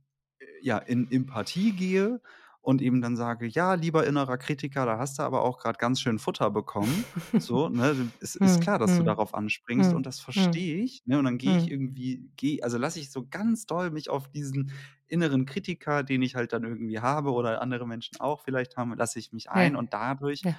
[0.62, 2.22] ja, in Empathie gehe
[2.70, 6.02] und eben dann sage, ja, lieber innerer Kritiker, da hast du aber auch gerade ganz
[6.02, 7.04] schön Futter bekommen.
[7.40, 11.02] So, ne, es ist klar, dass du darauf anspringst und das verstehe ich.
[11.08, 14.28] Ne, und dann gehe ich irgendwie, gehe, also lasse ich so ganz doll mich auf
[14.28, 14.72] diesen
[15.08, 19.18] inneren Kritiker, den ich halt dann irgendwie habe oder andere Menschen auch vielleicht haben, lasse
[19.18, 19.80] ich mich ein ja.
[19.80, 20.56] und dadurch ja.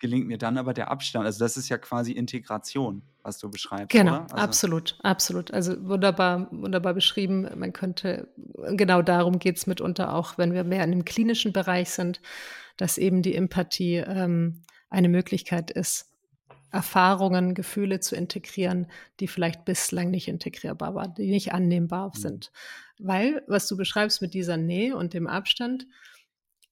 [0.00, 1.26] Gelingt mir dann aber der Abstand.
[1.26, 3.90] Also das ist ja quasi Integration, was du beschreibst.
[3.90, 5.52] Genau, also absolut, absolut.
[5.52, 7.48] Also wunderbar, wunderbar beschrieben.
[7.56, 8.28] Man könnte,
[8.72, 12.20] genau darum geht es mitunter auch, wenn wir mehr in dem klinischen Bereich sind,
[12.76, 16.10] dass eben die Empathie ähm, eine Möglichkeit ist,
[16.72, 18.86] Erfahrungen, Gefühle zu integrieren,
[19.18, 22.20] die vielleicht bislang nicht integrierbar waren, die nicht annehmbar mhm.
[22.20, 22.52] sind.
[22.98, 25.86] Weil, was du beschreibst mit dieser Nähe und dem Abstand,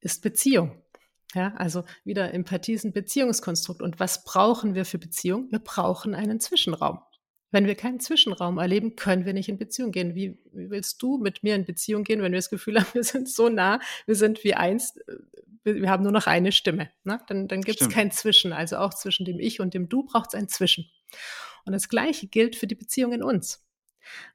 [0.01, 0.83] ist Beziehung.
[1.35, 3.83] Ja, also wieder Empathie ist ein Beziehungskonstrukt.
[3.83, 5.49] Und was brauchen wir für Beziehung?
[5.51, 7.01] Wir brauchen einen Zwischenraum.
[7.51, 10.15] Wenn wir keinen Zwischenraum erleben, können wir nicht in Beziehung gehen.
[10.15, 13.05] Wie, wie willst du mit mir in Beziehung gehen, wenn wir das Gefühl haben, wir
[13.05, 15.17] sind so nah, wir sind wie eins, äh,
[15.65, 16.91] wir haben nur noch eine Stimme.
[17.05, 17.21] Ne?
[17.27, 18.53] Dann, dann gibt es kein Zwischen.
[18.53, 20.91] Also auch zwischen dem Ich und dem Du braucht es ein Zwischen.
[21.65, 23.68] Und das Gleiche gilt für die Beziehung in uns.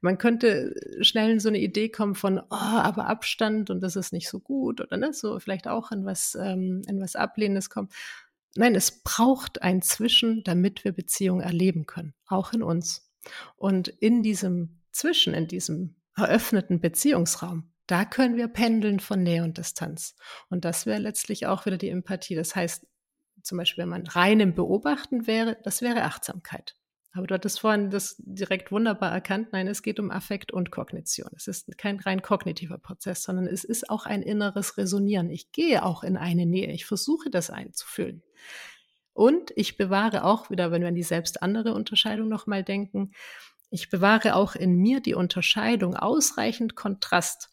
[0.00, 4.12] Man könnte schnell in so eine Idee kommen von, oh, aber Abstand und das ist
[4.12, 7.88] nicht so gut oder ne, so vielleicht auch in was, ähm, in was Ablehnendes kommen.
[8.56, 13.10] Nein, es braucht ein Zwischen, damit wir Beziehungen erleben können, auch in uns.
[13.56, 19.58] Und in diesem Zwischen, in diesem eröffneten Beziehungsraum, da können wir pendeln von Nähe und
[19.58, 20.14] Distanz.
[20.48, 22.34] Und das wäre letztlich auch wieder die Empathie.
[22.34, 22.86] Das heißt,
[23.42, 26.76] zum Beispiel, wenn man rein im Beobachten wäre, das wäre Achtsamkeit.
[27.16, 29.48] Aber du hattest vorhin das direkt wunderbar erkannt.
[29.52, 31.30] Nein, es geht um Affekt und Kognition.
[31.36, 35.30] Es ist kein rein kognitiver Prozess, sondern es ist auch ein inneres Resonieren.
[35.30, 36.72] Ich gehe auch in eine Nähe.
[36.72, 38.22] Ich versuche das einzufühlen.
[39.12, 43.12] Und ich bewahre auch wieder, wenn wir an die selbst andere Unterscheidung nochmal denken,
[43.70, 47.50] ich bewahre auch in mir die Unterscheidung ausreichend Kontrast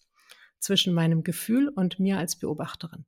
[0.59, 3.05] zwischen meinem Gefühl und mir als Beobachterin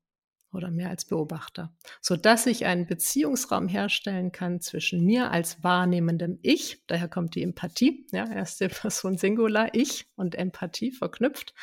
[0.53, 6.39] oder mehr als Beobachter, so dass ich einen Beziehungsraum herstellen kann zwischen mir als wahrnehmendem
[6.41, 11.53] Ich, daher kommt die Empathie, ja, erste Person Singular, Ich und Empathie verknüpft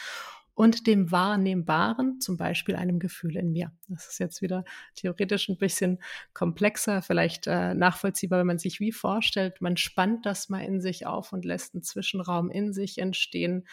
[0.61, 3.72] und dem Wahrnehmbaren, zum Beispiel einem Gefühl in mir.
[3.88, 4.64] Das ist jetzt wieder
[4.95, 6.03] theoretisch ein bisschen
[6.34, 11.07] komplexer, vielleicht äh, nachvollziehbar, wenn man sich wie vorstellt, man spannt das mal in sich
[11.07, 13.66] auf und lässt einen Zwischenraum in sich entstehen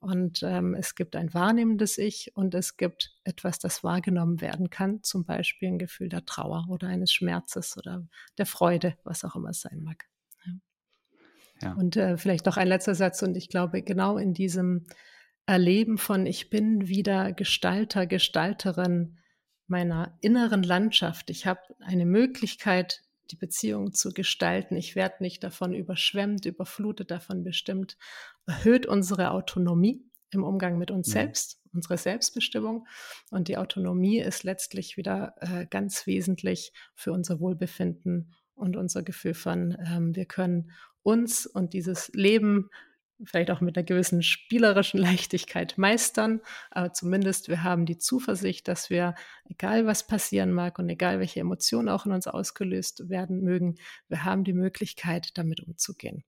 [0.00, 5.02] und ähm, es gibt ein wahrnehmendes Ich und es gibt etwas, das wahrgenommen werden kann,
[5.02, 8.06] zum Beispiel ein Gefühl der Trauer oder eines Schmerzes oder
[8.38, 10.06] der Freude, was auch immer es sein mag.
[10.46, 10.52] Ja.
[11.60, 11.72] Ja.
[11.74, 13.22] Und äh, vielleicht noch ein letzter Satz.
[13.22, 14.86] Und ich glaube, genau in diesem
[15.44, 19.18] Erleben von, ich bin wieder Gestalter, Gestalterin
[19.66, 21.28] meiner inneren Landschaft.
[21.28, 24.76] Ich habe eine Möglichkeit, die Beziehung zu gestalten.
[24.76, 27.96] Ich werde nicht davon überschwemmt, überflutet, davon bestimmt.
[28.46, 31.12] Erhöht unsere Autonomie im Umgang mit uns mhm.
[31.12, 32.86] selbst, unsere Selbstbestimmung.
[33.30, 39.34] Und die Autonomie ist letztlich wieder äh, ganz wesentlich für unser Wohlbefinden und unser Gefühl
[39.34, 40.72] von, ähm, wir können
[41.02, 42.70] uns und dieses Leben
[43.24, 46.40] vielleicht auch mit einer gewissen spielerischen Leichtigkeit meistern.
[46.70, 49.14] Aber zumindest wir haben die Zuversicht, dass wir,
[49.44, 53.76] egal was passieren mag und egal welche Emotionen auch in uns ausgelöst werden mögen,
[54.08, 56.24] wir haben die Möglichkeit, damit umzugehen.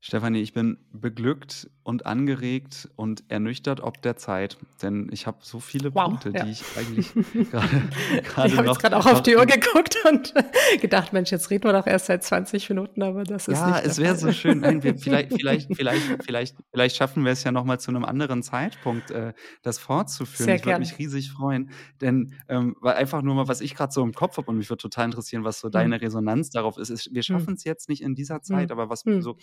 [0.00, 5.58] Stefanie, ich bin beglückt und angeregt und ernüchtert ob der Zeit, denn ich habe so
[5.58, 6.44] viele wow, Punkte, ja.
[6.44, 7.12] die ich eigentlich
[7.50, 10.34] gerade Ich habe jetzt gerade auch auf die Uhr geguckt und
[10.80, 13.98] gedacht, Mensch, jetzt reden wir doch erst seit 20 Minuten, aber das ist ja, es
[13.98, 14.60] wäre so schön.
[14.60, 18.04] Nein, wir, vielleicht, vielleicht, vielleicht, vielleicht, vielleicht schaffen wir es ja noch mal zu einem
[18.04, 19.32] anderen Zeitpunkt, äh,
[19.62, 20.46] das fortzuführen.
[20.46, 21.70] Sehr ich würde mich riesig freuen,
[22.00, 24.70] denn ähm, weil einfach nur mal, was ich gerade so im Kopf habe und mich
[24.70, 25.72] würde total interessieren, was so hm.
[25.72, 26.90] deine Resonanz darauf ist.
[26.90, 27.22] ist wir hm.
[27.22, 28.78] schaffen es jetzt nicht in dieser Zeit, hm.
[28.78, 29.36] aber was so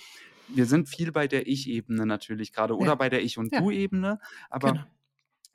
[0.48, 2.96] wir sind viel bei der Ich-Ebene natürlich gerade oder ja.
[2.96, 3.60] bei der Ich- und ja.
[3.60, 4.20] Du-Ebene,
[4.50, 4.84] aber genau.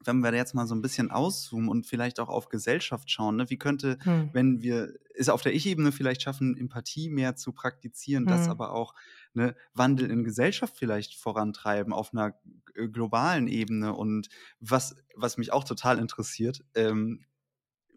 [0.05, 3.51] wenn wir jetzt mal so ein bisschen auszoomen und vielleicht auch auf Gesellschaft schauen, ne,
[3.51, 4.30] wie könnte, hm.
[4.32, 8.30] wenn wir es auf der Ich-Ebene vielleicht schaffen, Empathie mehr zu praktizieren, hm.
[8.30, 8.95] das aber auch
[9.34, 12.34] ne, Wandel in Gesellschaft vielleicht vorantreiben auf einer
[12.74, 14.28] globalen Ebene und
[14.61, 17.24] was, was mich auch total interessiert, ähm,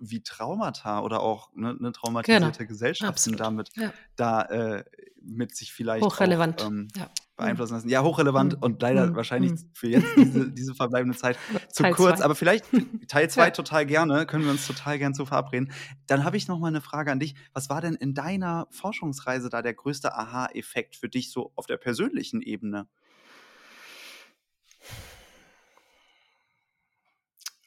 [0.02, 2.68] wie Traumata oder auch ne, eine traumatisierte genau.
[2.68, 3.94] Gesellschaft damit ja.
[4.16, 4.84] da äh,
[5.24, 7.10] mit sich vielleicht hochrelevant auch, ähm, ja.
[7.36, 7.90] beeinflussen lassen.
[7.90, 8.64] Ja, hochrelevant mhm.
[8.64, 9.16] und leider mhm.
[9.16, 9.70] wahrscheinlich mhm.
[9.74, 11.38] für jetzt diese, diese verbleibende Zeit
[11.70, 12.26] zu Teil kurz, zwei.
[12.26, 12.66] aber vielleicht
[13.08, 13.50] Teil 2 ja.
[13.52, 15.72] total gerne, können wir uns total gern zu verabreden.
[16.08, 17.36] Dann habe ich noch mal eine Frage an dich.
[17.54, 21.78] Was war denn in deiner Forschungsreise da der größte Aha-Effekt für dich so auf der
[21.78, 22.88] persönlichen Ebene?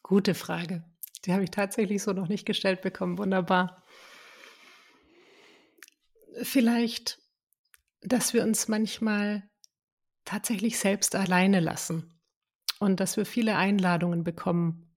[0.02, 0.84] Gute Frage.
[1.24, 3.16] Die habe ich tatsächlich so noch nicht gestellt bekommen.
[3.16, 3.82] Wunderbar.
[6.42, 7.20] Vielleicht,
[8.04, 9.42] dass wir uns manchmal
[10.24, 12.20] tatsächlich selbst alleine lassen
[12.80, 14.96] und dass wir viele Einladungen bekommen,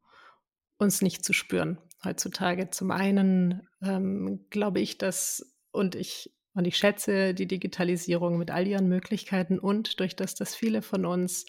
[0.77, 2.69] uns nicht zu spüren heutzutage.
[2.69, 8.65] Zum einen ähm, glaube ich, dass und ich und ich schätze die Digitalisierung mit all
[8.67, 11.45] ihren Möglichkeiten und durch das, dass viele von uns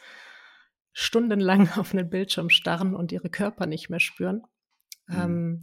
[0.92, 4.42] stundenlang auf einen Bildschirm starren und ihre Körper nicht mehr spüren,
[5.08, 5.16] Mhm.
[5.16, 5.60] ähm,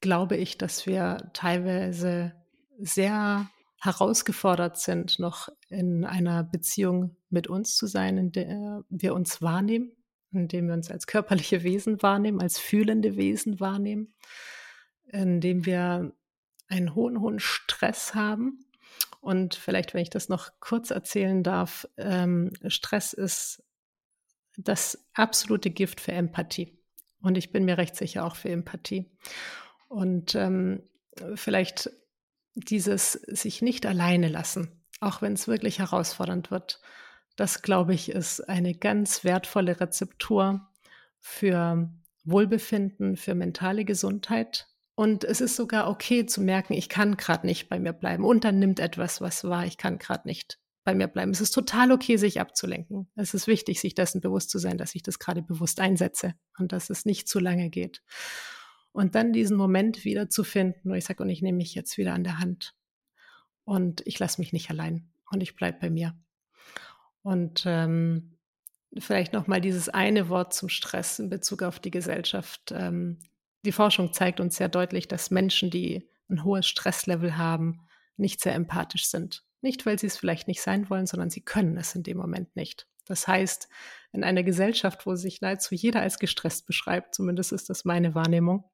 [0.00, 2.34] glaube ich, dass wir teilweise
[2.78, 3.50] sehr
[3.80, 9.92] herausgefordert sind, noch in einer Beziehung mit uns zu sein, in der wir uns wahrnehmen,
[10.32, 14.14] in dem wir uns als körperliche Wesen wahrnehmen, als fühlende Wesen wahrnehmen,
[15.06, 16.12] in dem wir
[16.68, 18.64] einen hohen, hohen Stress haben.
[19.20, 23.62] Und vielleicht, wenn ich das noch kurz erzählen darf, ähm, Stress ist
[24.56, 26.76] das absolute Gift für Empathie.
[27.20, 29.10] Und ich bin mir recht sicher auch für Empathie.
[29.88, 30.82] Und ähm,
[31.34, 31.90] vielleicht
[32.54, 36.80] dieses sich nicht alleine lassen, auch wenn es wirklich herausfordernd wird,
[37.36, 40.68] das glaube ich ist eine ganz wertvolle Rezeptur
[41.20, 41.88] für
[42.24, 44.66] Wohlbefinden, für mentale Gesundheit.
[44.96, 48.24] Und es ist sogar okay zu merken, ich kann gerade nicht bei mir bleiben.
[48.24, 51.30] Und dann nimmt etwas, was war, ich kann gerade nicht bei mir bleiben.
[51.30, 53.08] Es ist total okay, sich abzulenken.
[53.14, 56.72] Es ist wichtig, sich dessen bewusst zu sein, dass ich das gerade bewusst einsetze und
[56.72, 58.02] dass es nicht zu lange geht.
[58.98, 61.98] Und dann diesen Moment wieder zu finden, wo ich sage, und ich nehme mich jetzt
[61.98, 62.74] wieder an der Hand
[63.62, 66.16] und ich lasse mich nicht allein und ich bleibe bei mir.
[67.22, 68.36] Und ähm,
[68.98, 72.72] vielleicht noch mal dieses eine Wort zum Stress in Bezug auf die Gesellschaft.
[72.72, 73.20] Ähm,
[73.64, 77.82] die Forschung zeigt uns sehr deutlich, dass Menschen, die ein hohes Stresslevel haben,
[78.16, 79.44] nicht sehr empathisch sind.
[79.60, 82.56] Nicht, weil sie es vielleicht nicht sein wollen, sondern sie können es in dem Moment
[82.56, 82.88] nicht.
[83.06, 83.68] Das heißt,
[84.10, 88.64] in einer Gesellschaft, wo sich nahezu jeder als gestresst beschreibt, zumindest ist das meine Wahrnehmung,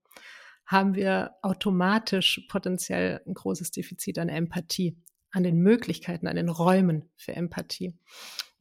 [0.66, 4.96] haben wir automatisch potenziell ein großes Defizit an Empathie,
[5.30, 7.94] an den Möglichkeiten, an den Räumen für Empathie.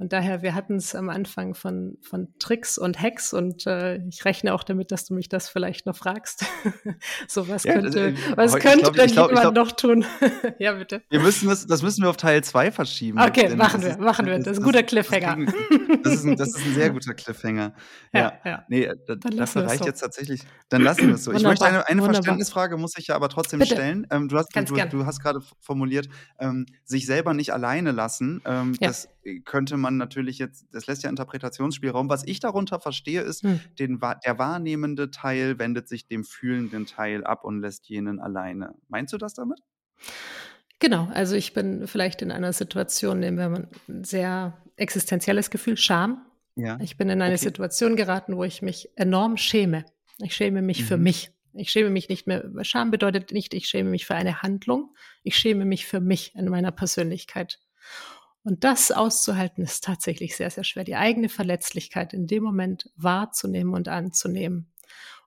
[0.03, 4.25] Und daher, wir hatten es am Anfang von, von Tricks und Hacks und äh, ich
[4.25, 6.43] rechne auch damit, dass du mich das vielleicht noch fragst.
[7.29, 10.03] so was ja, könnte, äh, was könnte glaub, denn glaub, jemand glaub, noch tun?
[10.59, 11.03] ja, bitte.
[11.09, 13.17] Wir müssen das, das müssen wir auf Teil 2 verschieben.
[13.17, 14.37] Okay, machen wir, ist, machen wir.
[14.39, 15.53] Das ist ein guter Cliffhanger.
[16.03, 17.73] Das, ist ein, das ist ein sehr guter Cliffhanger.
[18.13, 18.33] Ja, ja.
[18.43, 18.65] ja.
[18.67, 19.85] Nee, da, dafür reicht so.
[19.85, 20.41] jetzt tatsächlich.
[20.67, 21.31] Dann lassen wir es so.
[21.31, 23.75] Ich möchte eine, eine Verständnisfrage, muss ich ja aber trotzdem bitte.
[23.75, 24.05] stellen.
[24.11, 28.41] Ähm, du hast, du, du, hast gerade formuliert, ähm, sich selber nicht alleine lassen.
[28.45, 28.89] Ähm, ja.
[28.89, 29.07] Das
[29.45, 32.09] könnte man natürlich jetzt, das lässt ja Interpretationsspielraum.
[32.09, 33.59] Was ich darunter verstehe, ist, hm.
[33.79, 38.75] den, der wahrnehmende Teil wendet sich dem fühlenden Teil ab und lässt jenen alleine.
[38.87, 39.59] Meinst du das damit?
[40.79, 45.77] Genau, also ich bin vielleicht in einer Situation, nehmen wir mal ein sehr existenzielles Gefühl,
[45.77, 46.25] Scham.
[46.55, 46.77] Ja.
[46.81, 47.43] Ich bin in eine Okay.
[47.45, 49.85] Situation geraten, wo ich mich enorm schäme.
[50.19, 51.03] Ich schäme mich für Mhm.
[51.03, 51.31] mich.
[51.53, 52.43] Ich schäme mich nicht mehr.
[52.63, 54.93] Scham bedeutet nicht, ich schäme mich für eine Handlung.
[55.23, 57.59] Ich schäme mich für mich in meiner Persönlichkeit.
[58.43, 60.83] Und das auszuhalten ist tatsächlich sehr, sehr schwer.
[60.83, 64.67] Die eigene Verletzlichkeit in dem Moment wahrzunehmen und anzunehmen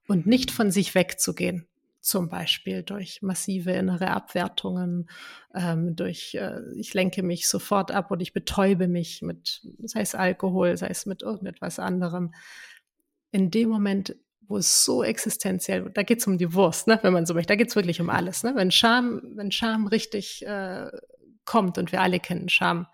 [0.06, 1.66] und nicht von sich wegzugehen.
[2.00, 5.08] Zum Beispiel durch massive innere Abwertungen,
[5.54, 10.14] ähm, durch äh, ich lenke mich sofort ab und ich betäube mich mit, sei es
[10.14, 12.32] Alkohol, sei es mit irgendetwas anderem.
[13.32, 14.14] In dem Moment,
[14.46, 17.48] wo es so existenziell, da geht es um die Wurst, ne, wenn man so möchte,
[17.48, 18.44] da geht es wirklich um alles.
[18.44, 18.52] Ne?
[18.54, 20.88] Wenn Scham, wenn Scham richtig äh,
[21.46, 22.86] kommt und wir alle kennen Scham,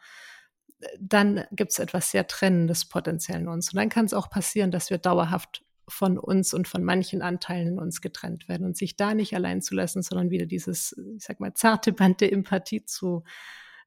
[1.00, 3.72] dann gibt es etwas sehr Trennendes potenziell in uns.
[3.72, 7.68] Und dann kann es auch passieren, dass wir dauerhaft von uns und von manchen Anteilen
[7.68, 11.24] in uns getrennt werden und sich da nicht allein zu lassen, sondern wieder dieses, ich
[11.24, 13.24] sag mal, zarte Band der Empathie zu,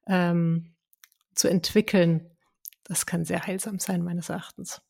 [0.06, 0.74] ähm,
[1.34, 2.30] zu entwickeln,
[2.84, 4.82] das kann sehr heilsam sein, meines Erachtens.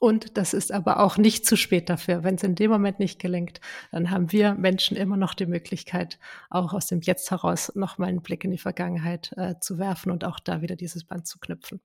[0.00, 2.24] Und das ist aber auch nicht zu spät dafür.
[2.24, 3.60] Wenn es in dem Moment nicht gelingt,
[3.92, 8.22] dann haben wir Menschen immer noch die Möglichkeit, auch aus dem Jetzt heraus nochmal einen
[8.22, 11.80] Blick in die Vergangenheit äh, zu werfen und auch da wieder dieses Band zu knüpfen.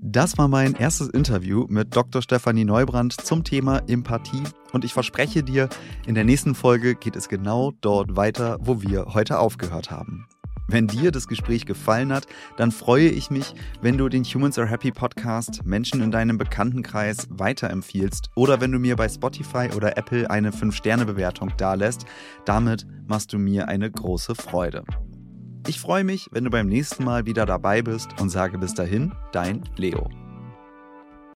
[0.00, 2.22] Das war mein erstes Interview mit Dr.
[2.22, 5.68] Stefanie Neubrand zum Thema Empathie und ich verspreche dir,
[6.06, 10.26] in der nächsten Folge geht es genau dort weiter, wo wir heute aufgehört haben.
[10.66, 14.68] Wenn dir das Gespräch gefallen hat, dann freue ich mich, wenn du den Humans Are
[14.68, 20.30] Happy Podcast Menschen in deinem Bekanntenkreis weiterempfiehlst oder wenn du mir bei Spotify oder Apple
[20.30, 22.06] eine 5-Sterne-Bewertung dalässt.
[22.44, 24.84] Damit machst du mir eine große Freude.
[25.66, 29.12] Ich freue mich, wenn du beim nächsten Mal wieder dabei bist und sage bis dahin,
[29.32, 30.23] dein Leo.